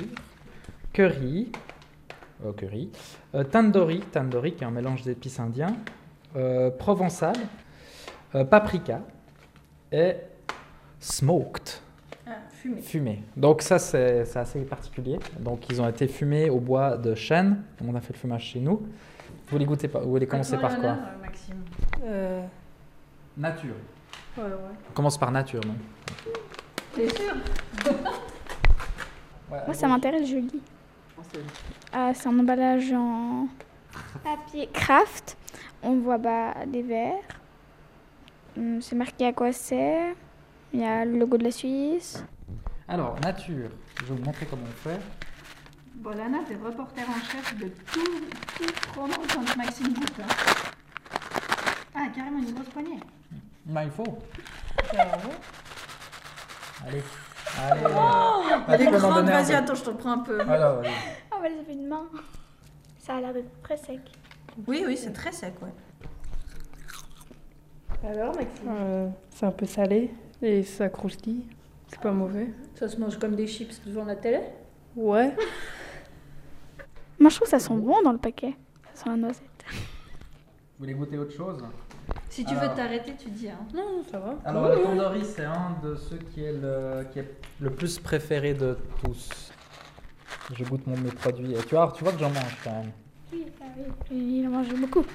curry, 0.92 1.54
euh, 2.46 2.52
curry, 2.52 2.90
euh, 3.34 3.46
tandoori, 3.46 4.02
tandoori 4.02 4.56
qui 4.56 4.66
est 4.66 4.68
un 4.68 4.72
mélange 4.72 5.04
d'épices 5.04 5.40
indiens, 5.40 5.78
euh, 6.36 6.70
provençal, 6.70 7.38
euh, 8.36 8.44
paprika 8.44 9.00
et 9.90 10.16
smoked, 11.00 11.70
Fumée. 12.66 12.82
fumé. 12.82 13.24
Donc 13.38 13.62
ça 13.62 13.78
c'est 13.78 14.26
c'est 14.26 14.40
assez 14.40 14.60
particulier. 14.62 15.20
Donc 15.40 15.70
ils 15.70 15.80
ont 15.82 15.88
été 15.88 16.08
fumés 16.08 16.50
au 16.50 16.60
bois 16.60 16.98
de 16.98 17.14
chêne. 17.14 17.62
On 17.88 17.94
a 17.96 18.02
fait 18.02 18.14
le 18.14 18.18
fumage 18.20 18.44
chez 18.44 18.60
nous. 18.60 18.78
Vous 18.78 19.52
voulez 19.52 19.66
goûter 19.66 19.88
par- 19.88 20.02
Vous 20.02 20.10
voulez 20.10 20.26
commencer 20.26 20.58
par 20.58 20.80
quoi? 20.80 20.98
Maxime 21.22 21.64
Euh, 22.04 22.44
Nature. 23.38 23.76
ouais, 24.38 24.44
ouais. 24.44 24.50
On 24.90 24.94
commence 24.94 25.18
par 25.18 25.30
nature, 25.32 25.62
non? 25.68 25.76
T'es 26.96 27.08
sûr 27.10 27.36
Moi, 29.50 29.74
ça 29.74 29.88
m'intéresse, 29.88 30.28
je 30.28 30.38
lis. 30.38 30.62
Ah, 31.94 32.12
c'est 32.16 32.28
un 32.28 32.40
emballage 32.40 32.92
en 32.94 33.48
papier 34.24 34.68
craft. 34.74 35.38
On 35.84 35.98
voit 36.00 36.18
bah, 36.18 36.54
des 36.66 36.82
verres. 36.82 37.14
Hum, 38.58 38.82
C'est 38.82 38.96
marqué 38.96 39.28
à 39.28 39.34
quoi 39.34 39.52
c'est. 39.52 40.16
Il 40.74 40.80
y 40.80 40.84
a 40.84 41.06
le 41.06 41.18
logo 41.20 41.38
de 41.38 41.44
la 41.44 41.52
Suisse. 41.52 42.24
Alors, 42.88 43.20
nature, 43.22 43.70
je 44.00 44.06
vais 44.06 44.16
vous 44.16 44.24
montrer 44.24 44.46
comment 44.46 44.64
on 44.68 44.90
fait. 44.90 45.00
Bolana, 45.96 46.40
t'es 46.48 46.56
reporter 46.56 47.02
en 47.10 47.20
chef 47.24 47.58
de 47.58 47.68
tout, 47.92 48.04
tout 48.58 48.74
chrono 48.92 49.14
quand 49.34 49.58
Maxime 49.58 49.94
goûte. 49.94 50.12
hein. 50.22 50.28
Ah, 51.96 52.08
carrément 52.14 52.40
une 52.40 52.54
grosse 52.54 52.68
poignée. 52.70 53.00
Bah, 53.66 53.84
il 53.86 53.92
faut. 53.92 54.18
Allez. 56.86 57.02
Allez. 57.60 57.82
Ah, 57.96 58.42
Elle 58.68 58.82
est 58.82 58.92
grande, 58.92 59.26
vas-y, 59.26 59.54
attends, 59.54 59.76
je 59.76 59.84
te 59.84 59.90
le 59.90 59.96
prends 59.98 60.12
un 60.12 60.18
peu. 60.20 60.40
Alors, 60.42 60.80
allez. 60.80 60.90
Ah, 61.32 61.38
ça 61.42 61.64
fait 61.66 61.74
une 61.74 61.88
main. 61.88 62.06
Ça 63.00 63.16
a 63.16 63.22
l'air 63.22 63.34
d'être 63.34 63.62
très 63.64 63.78
sec. 63.78 64.02
Oui, 64.68 64.84
oui, 64.86 64.98
c'est 64.98 65.14
très 65.14 65.32
sec, 65.32 65.54
ouais. 65.62 65.74
Alors, 68.08 68.36
Maxime? 68.36 68.68
Euh, 68.70 69.08
C'est 69.32 69.46
un 69.46 69.52
peu 69.52 69.66
salé 69.66 70.12
et 70.42 70.62
ça 70.64 70.90
croustille. 70.90 71.48
C'est 71.88 72.00
pas 72.00 72.12
mauvais. 72.12 72.50
Ça 72.76 72.88
se 72.88 72.98
mange 72.98 73.18
comme 73.18 73.36
des 73.36 73.48
chips 73.48 73.82
devant 73.86 74.06
la 74.06 74.16
télé? 74.16 74.40
Ouais. 74.96 75.36
Moi, 77.20 77.30
je 77.30 77.36
trouve 77.36 77.46
que 77.46 77.52
ça 77.52 77.60
sent 77.60 77.74
bon 77.76 78.02
dans 78.04 78.12
le 78.12 78.18
paquet. 78.18 78.56
Ça 78.94 79.04
sent 79.04 79.10
la 79.10 79.18
noisette. 79.18 79.66
Vous 79.72 80.80
voulez 80.80 80.94
goûter 80.94 81.18
autre 81.18 81.34
chose? 81.34 81.64
Si 82.30 82.44
tu 82.44 82.52
Alors. 82.54 82.70
veux 82.70 82.76
t'arrêter, 82.76 83.14
tu 83.18 83.30
dis. 83.30 83.50
Hein. 83.50 83.60
Non, 83.74 84.04
ça 84.12 84.20
va. 84.20 84.36
Alors, 84.44 84.70
le 84.70 84.84
tandoori, 84.84 85.24
c'est 85.24 85.46
un 85.46 85.78
de 85.82 85.96
ceux 85.96 86.18
qui 86.18 86.44
est 86.44 86.52
le, 86.52 87.06
qui 87.12 87.20
est 87.20 87.30
le 87.62 87.70
plus 87.70 87.98
préféré 88.00 88.54
de 88.54 88.78
tous. 89.04 89.52
Je 90.54 90.64
goûte 90.66 90.86
mon, 90.86 90.98
mes 90.98 91.12
produits. 91.12 91.54
Et 91.54 91.64
tu 91.64 91.76
vois, 91.76 91.92
tu 91.96 92.04
vois 92.04 92.14
que 92.14 92.20
j'en 92.20 92.30
mange 92.30 92.58
quand 92.64 92.72
même. 92.72 92.92
Oui, 93.32 93.46
ah 93.62 93.66
oui. 93.78 93.86
Il 94.42 94.48
en 94.48 94.52
mange 94.52 94.74
beaucoup. 94.76 95.06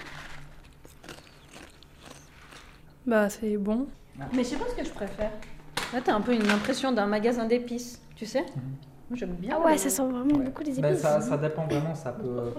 Bah, 3.07 3.29
c'est 3.29 3.57
bon. 3.57 3.87
Mais 4.35 4.43
je 4.45 4.49
sais 4.49 4.57
pas 4.57 4.69
ce 4.69 4.75
que 4.75 4.85
je 4.85 4.91
préfère. 4.93 5.33
Là, 5.93 6.01
t'as 6.05 6.15
un 6.15 6.21
peu 6.21 6.33
une 6.35 6.49
impression 6.49 6.93
d'un 6.93 7.07
magasin 7.07 7.45
d'épices, 7.47 8.01
tu 8.15 8.25
sais 8.27 8.45
Moi, 9.09 9.17
j'aime 9.17 9.33
bien. 9.35 9.57
Ah 9.61 9.65
ouais, 9.67 9.77
ça 9.79 9.91
sent 9.91 10.03
vraiment 10.09 10.39
beaucoup 10.39 10.63
des 10.63 10.73
Ben, 10.81 10.91
épices. 10.91 11.03
ça, 11.03 11.21
ça 11.21 11.37
dépend 11.37 11.67
vraiment, 11.67 11.95
ça 11.95 12.13
peut... 12.13 12.53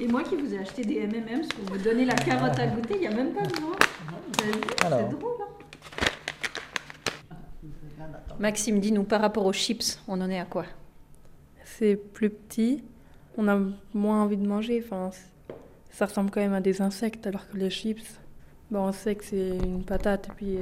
Et 0.00 0.06
moi 0.08 0.22
qui 0.22 0.36
vous 0.36 0.54
ai 0.54 0.58
acheté 0.58 0.84
des 0.84 0.98
M&M's 1.02 1.48
pour 1.48 1.74
vous 1.76 1.82
donner 1.82 2.04
la 2.04 2.14
carotte 2.14 2.58
à 2.58 2.66
goûter, 2.66 2.94
il 2.94 3.00
n'y 3.00 3.06
a 3.08 3.10
même 3.14 3.32
pas 3.32 3.42
besoin. 3.42 3.70
Vous 3.72 4.42
avez 4.44 4.52
vu 4.52 4.60
Alors. 4.84 5.00
C'est 5.10 5.18
drôle, 5.18 5.32
hein 7.30 8.06
Maxime, 8.38 8.80
dis-nous, 8.80 9.04
par 9.04 9.20
rapport 9.20 9.44
aux 9.46 9.52
chips, 9.52 10.00
on 10.08 10.20
en 10.20 10.30
est 10.30 10.38
à 10.40 10.44
quoi? 10.44 10.64
C'est 11.64 11.96
plus 11.96 12.30
petit. 12.30 12.82
On 13.36 13.46
a 13.48 13.58
moins 13.94 14.22
envie 14.22 14.36
de 14.36 14.46
manger. 14.46 14.82
Enfin, 14.84 15.10
c- 15.12 15.20
ça 15.90 16.06
ressemble 16.06 16.30
quand 16.30 16.40
même 16.40 16.54
à 16.54 16.60
des 16.60 16.80
insectes, 16.82 17.26
alors 17.26 17.48
que 17.48 17.56
les 17.56 17.70
chips, 17.70 18.18
bah, 18.70 18.80
on 18.80 18.92
sait 18.92 19.14
que 19.14 19.24
c'est 19.24 19.48
une 19.58 19.84
patate 19.84 20.28
et 20.28 20.32
puis 20.36 20.58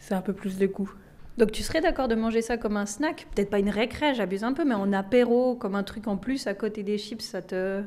c'est 0.00 0.14
un 0.14 0.20
peu 0.20 0.32
plus 0.32 0.58
de 0.58 0.66
goût. 0.66 0.92
Donc 1.38 1.52
tu 1.52 1.62
serais 1.62 1.80
d'accord 1.80 2.08
de 2.08 2.14
manger 2.14 2.42
ça 2.42 2.56
comme 2.56 2.76
un 2.76 2.86
snack? 2.86 3.26
Peut-être 3.34 3.50
pas 3.50 3.60
une 3.60 3.70
récré, 3.70 4.14
j'abuse 4.14 4.42
un 4.42 4.52
peu, 4.52 4.64
mais 4.64 4.74
en 4.74 4.92
apéro, 4.92 5.54
comme 5.54 5.74
un 5.74 5.82
truc 5.82 6.08
en 6.08 6.16
plus 6.16 6.46
à 6.46 6.54
côté 6.54 6.82
des 6.82 6.98
chips, 6.98 7.22
ça 7.22 7.40
te... 7.40 7.82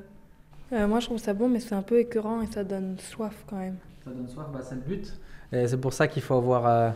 Euh, 0.71 0.88
moi 0.88 0.99
je 0.99 1.08
trouve 1.08 1.19
ça 1.19 1.34
bon, 1.34 1.49
mais 1.49 1.60
c'est 1.60 1.76
un 1.76 1.82
peu 1.82 1.99
écœurant 1.99 2.41
et 2.41 2.47
ça 2.47 2.63
donne 2.63 2.97
soif 2.99 3.43
quand 3.47 3.58
même. 3.58 3.76
Ça 4.04 4.12
donne 4.12 4.28
soif, 4.28 4.47
bah, 4.52 4.62
c'est 4.63 4.76
le 4.76 4.82
but. 4.82 5.13
Et 5.52 5.67
c'est 5.67 5.78
pour 5.78 5.93
ça 5.93 6.08
qu'il 6.08 6.21
faut 6.21 6.36
avoir... 6.36 6.65
Euh, 6.65 6.89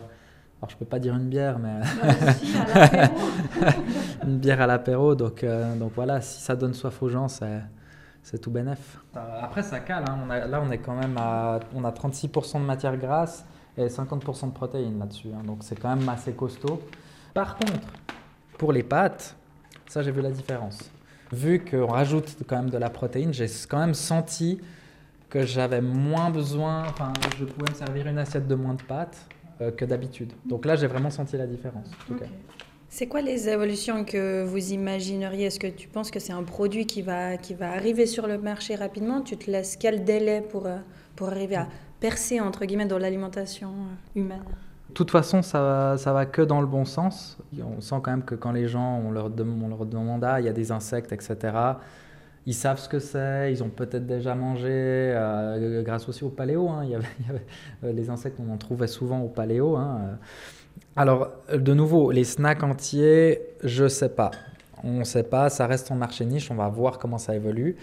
alors 0.60 0.70
je 0.70 0.76
peux 0.76 0.84
pas 0.84 0.98
dire 0.98 1.14
une 1.14 1.28
bière, 1.28 1.58
mais... 1.58 1.80
une 4.24 4.38
bière 4.38 4.60
à 4.60 4.66
l'apéro, 4.66 5.14
donc, 5.14 5.44
euh, 5.44 5.76
donc 5.76 5.92
voilà, 5.94 6.20
si 6.20 6.40
ça 6.40 6.56
donne 6.56 6.74
soif 6.74 7.00
aux 7.02 7.08
gens, 7.08 7.28
c'est 7.28 7.60
c'est 8.22 8.38
tout 8.38 8.50
bénef. 8.50 8.98
Après, 9.14 9.62
ça 9.62 9.80
cale. 9.80 10.04
Hein. 10.06 10.18
On 10.26 10.28
a, 10.28 10.46
là, 10.46 10.60
on 10.62 10.70
est 10.70 10.78
quand 10.78 10.94
même 10.94 11.16
à 11.16 11.60
on 11.74 11.82
a 11.82 11.90
36% 11.90 12.60
de 12.60 12.66
matière 12.66 12.94
grasse 12.98 13.46
et 13.78 13.86
50% 13.86 14.48
de 14.48 14.52
protéines 14.52 14.98
là-dessus. 14.98 15.28
Hein. 15.34 15.42
Donc, 15.46 15.58
c'est 15.62 15.78
quand 15.78 15.94
même 15.94 16.08
assez 16.08 16.32
costaud. 16.32 16.80
Par 17.32 17.56
contre, 17.56 17.88
pour 18.58 18.72
les 18.72 18.82
pâtes, 18.82 19.36
ça, 19.88 20.02
j'ai 20.02 20.10
vu 20.10 20.20
la 20.20 20.30
différence. 20.30 20.90
Vu 21.32 21.64
qu'on 21.64 21.86
rajoute 21.86 22.36
quand 22.46 22.56
même 22.56 22.70
de 22.70 22.78
la 22.78 22.90
protéine, 22.90 23.32
j'ai 23.32 23.46
quand 23.68 23.78
même 23.78 23.94
senti 23.94 24.58
que 25.30 25.44
j'avais 25.44 25.80
moins 25.80 26.30
besoin, 26.30 26.84
enfin, 26.88 27.12
je 27.38 27.44
pouvais 27.44 27.70
me 27.70 27.74
servir 27.74 28.06
une 28.06 28.18
assiette 28.18 28.48
de 28.48 28.54
moins 28.54 28.74
de 28.74 28.82
pâtes 28.82 29.18
euh, 29.60 29.70
que 29.70 29.84
d'habitude. 29.84 30.32
Donc 30.46 30.64
là, 30.64 30.74
j'ai 30.76 30.86
vraiment 30.86 31.10
senti 31.10 31.36
la 31.36 31.46
différence. 31.46 31.86
En 31.88 32.12
tout 32.12 32.18
cas. 32.18 32.26
C'est 32.88 33.06
quoi 33.06 33.20
les 33.20 33.50
évolutions 33.50 34.04
que 34.04 34.42
vous 34.44 34.72
imagineriez? 34.72 35.46
Est-ce 35.46 35.60
que 35.60 35.66
tu 35.66 35.88
penses 35.88 36.10
que 36.10 36.18
c'est 36.18 36.32
un 36.32 36.42
produit 36.42 36.86
qui 36.86 37.02
va, 37.02 37.36
qui 37.36 37.52
va 37.52 37.72
arriver 37.72 38.06
sur 38.06 38.26
le 38.26 38.38
marché 38.38 38.74
rapidement? 38.74 39.20
Tu 39.20 39.36
te 39.36 39.50
laisses 39.50 39.76
quel 39.76 40.04
délai 40.04 40.40
pour, 40.40 40.66
euh, 40.66 40.78
pour 41.18 41.28
arriver 41.30 41.56
à 41.56 41.66
percer, 41.98 42.38
dans 42.38 42.98
l'alimentation 42.98 43.70
euh, 43.70 44.20
humaine 44.20 44.44
de 44.88 44.94
toute 44.94 45.10
façon, 45.10 45.42
ça 45.42 45.60
va, 45.60 45.98
ça 45.98 46.14
va 46.14 46.24
que 46.24 46.40
dans 46.40 46.62
le 46.62 46.66
bon 46.66 46.86
sens. 46.86 47.36
On 47.62 47.80
sent 47.82 47.96
quand 48.02 48.10
même 48.10 48.24
que 48.24 48.34
quand 48.34 48.52
les 48.52 48.66
gens, 48.66 49.02
on 49.04 49.10
leur, 49.10 49.26
on 49.26 49.68
leur 49.68 49.84
demande, 49.84 50.24
ah, 50.24 50.40
il 50.40 50.46
y 50.46 50.48
a 50.48 50.52
des 50.52 50.72
insectes, 50.72 51.12
etc., 51.12 51.36
ils 52.46 52.54
savent 52.54 52.78
ce 52.78 52.88
que 52.88 52.98
c'est, 52.98 53.52
ils 53.52 53.62
ont 53.62 53.68
peut-être 53.68 54.06
déjà 54.06 54.34
mangé, 54.34 54.70
euh, 54.70 55.82
grâce 55.82 56.08
aussi 56.08 56.24
au 56.24 56.30
paléo. 56.30 56.70
Hein. 56.70 56.80
il, 56.84 56.90
y 56.90 56.94
avait, 56.94 57.92
les 57.92 58.08
insectes, 58.08 58.38
on 58.40 58.50
en 58.50 58.56
trouvait 58.56 58.86
souvent 58.86 59.20
au 59.20 59.28
paléo. 59.28 59.76
Hein. 59.76 60.18
Alors, 60.96 61.28
de 61.52 61.74
nouveau, 61.74 62.10
les 62.10 62.24
snacks 62.24 62.62
entiers, 62.62 63.42
je 63.62 63.88
sais 63.88 64.08
pas. 64.08 64.30
On 64.82 65.00
ne 65.00 65.04
sait 65.04 65.24
pas, 65.24 65.50
ça 65.50 65.66
reste 65.66 65.90
en 65.90 65.96
marché 65.96 66.24
niche, 66.24 66.50
on 66.50 66.54
va 66.54 66.68
voir 66.68 66.98
comment 66.98 67.18
ça 67.18 67.34
évolue. 67.36 67.76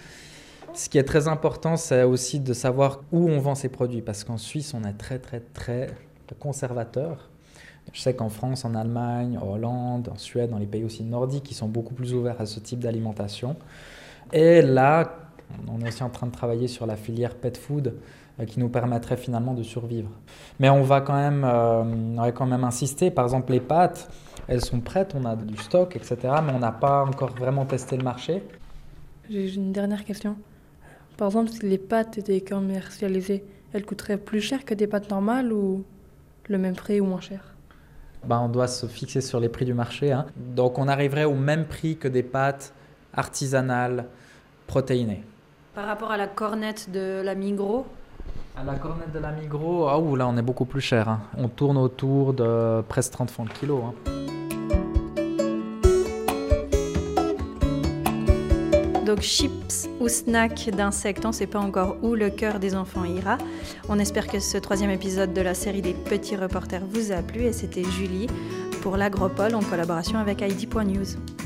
Ce 0.76 0.90
qui 0.90 0.98
est 0.98 1.04
très 1.04 1.30
important, 1.30 1.78
c'est 1.78 2.04
aussi 2.04 2.42
de 2.42 2.52
savoir 2.52 3.00
où 3.14 3.30
on 3.30 3.40
vend 3.40 3.56
ces 3.56 3.70
produits, 3.70 4.02
parce 4.02 4.26
qu'en 4.26 4.38
Suisse, 4.38 4.74
on 4.74 4.84
est 4.84 4.98
très, 4.98 5.20
très, 5.20 5.40
très 5.40 5.88
conservateur. 6.38 7.30
Je 7.94 8.02
sais 8.02 8.14
qu'en 8.14 8.28
France, 8.28 8.66
en 8.66 8.76
Allemagne, 8.76 9.38
en 9.42 9.48
Hollande, 9.54 10.10
en 10.12 10.18
Suède, 10.18 10.50
dans 10.50 10.58
les 10.58 10.66
pays 10.66 10.84
aussi 10.84 11.04
nordiques, 11.04 11.50
ils 11.50 11.56
sont 11.56 11.70
beaucoup 11.70 11.94
plus 11.94 12.14
ouverts 12.14 12.42
à 12.42 12.46
ce 12.46 12.60
type 12.60 12.80
d'alimentation. 12.80 13.56
Et 14.34 14.62
là, 14.62 15.16
on 15.70 15.80
est 15.80 15.88
aussi 15.88 16.04
en 16.04 16.10
train 16.10 16.28
de 16.28 16.34
travailler 16.34 16.68
sur 16.68 16.86
la 16.86 16.98
filière 16.98 17.36
pet 17.36 17.58
food, 17.58 17.94
euh, 18.42 18.46
qui 18.46 18.60
nous 18.60 18.68
permettrait 18.68 19.16
finalement 19.16 19.54
de 19.54 19.64
survivre. 19.64 20.10
Mais 20.60 20.70
on 20.70 20.84
va 20.84 21.00
quand 21.00 21.16
même, 21.16 21.46
euh, 21.46 21.84
on 21.84 22.22
va 22.22 22.34
quand 22.34 22.48
même 22.48 22.66
insister. 22.66 23.12
Par 23.12 23.24
exemple, 23.24 23.54
les 23.54 23.62
pâtes, 23.62 24.10
elles 24.50 24.66
sont 24.66 24.82
prêtes, 24.82 25.16
on 25.18 25.24
a 25.24 25.38
du 25.38 25.56
stock, 25.56 25.96
etc. 25.96 26.18
Mais 26.46 26.52
on 26.54 26.60
n'a 26.60 26.74
pas 26.74 27.06
encore 27.06 27.34
vraiment 27.34 27.66
testé 27.66 27.96
le 27.96 28.04
marché. 28.04 28.44
J'ai 29.30 29.56
une 29.56 29.72
dernière 29.72 30.04
question. 30.04 30.36
Par 31.18 31.28
exemple, 31.28 31.50
si 31.50 31.66
les 31.66 31.78
pâtes 31.78 32.18
étaient 32.18 32.42
commercialisées, 32.42 33.44
elles 33.74 33.86
coûteraient 33.86 34.18
plus 34.18 34.42
cher 34.42 34.66
que 34.66 34.74
des 34.74 34.88
pâtes 34.88 35.10
normales 35.10 35.54
ou 35.54 35.84
le 36.48 36.58
même 36.58 36.76
prix 36.76 37.00
ou 37.00 37.06
moins 37.06 37.22
cher? 37.22 37.42
Ben, 38.26 38.40
On 38.40 38.50
doit 38.50 38.68
se 38.68 38.86
fixer 38.86 39.22
sur 39.22 39.40
les 39.40 39.50
prix 39.50 39.66
du 39.66 39.74
marché. 39.74 40.12
Hein. 40.12 40.26
Donc 40.36 40.78
on 40.78 40.88
arriverait 40.88 41.24
au 41.24 41.36
même 41.36 41.66
prix 41.66 41.98
que 41.98 42.08
des 42.08 42.24
pâtes 42.24 42.74
artisanales 43.14 44.06
protéinées. 44.68 45.24
Par 45.74 45.86
rapport 45.86 46.12
à 46.12 46.18
la 46.18 46.28
cornette 46.28 46.90
de 46.92 47.22
la 47.24 47.36
Migros, 47.36 47.86
à 48.58 48.64
la 48.64 48.76
cornette 48.76 49.12
de 49.12 49.20
la 49.20 49.32
Migros, 49.32 49.88
ah, 49.88 50.00
là 50.18 50.28
on 50.28 50.38
est 50.38 50.42
beaucoup 50.42 50.66
plus 50.66 50.82
cher. 50.82 51.10
Hein. 51.10 51.22
On 51.38 51.50
tourne 51.50 51.78
autour 51.78 52.34
de 52.34 52.82
presque 52.88 53.12
30 53.12 53.30
francs 53.30 53.50
le 53.50 53.54
kilo. 53.54 53.84
Hein. 53.84 54.35
Donc 59.06 59.22
chips 59.22 59.88
ou 60.00 60.08
snacks 60.08 60.70
d'insectes, 60.72 61.26
on 61.26 61.30
ne 61.30 61.34
sait 61.34 61.46
pas 61.46 61.60
encore 61.60 61.98
où 62.02 62.16
le 62.16 62.32
cœur 62.32 62.60
des 62.60 62.76
enfants 62.76 63.06
ira. 63.06 63.38
On 63.88 64.00
espère 64.00 64.26
que 64.26 64.40
ce 64.40 64.58
troisième 64.58 64.90
épisode 64.90 65.32
de 65.32 65.42
la 65.42 65.54
série 65.54 65.84
des 65.84 65.94
petits 65.94 66.36
reporters 66.36 66.82
vous 66.90 67.12
a 67.12 67.22
plu 67.22 67.44
et 67.44 67.54
c'était 67.54 67.84
Julie 67.84 68.28
pour 68.82 68.98
l'Agropole 68.98 69.54
en 69.54 69.62
collaboration 69.62 70.18
avec 70.18 70.42
ID.news. 70.42 71.45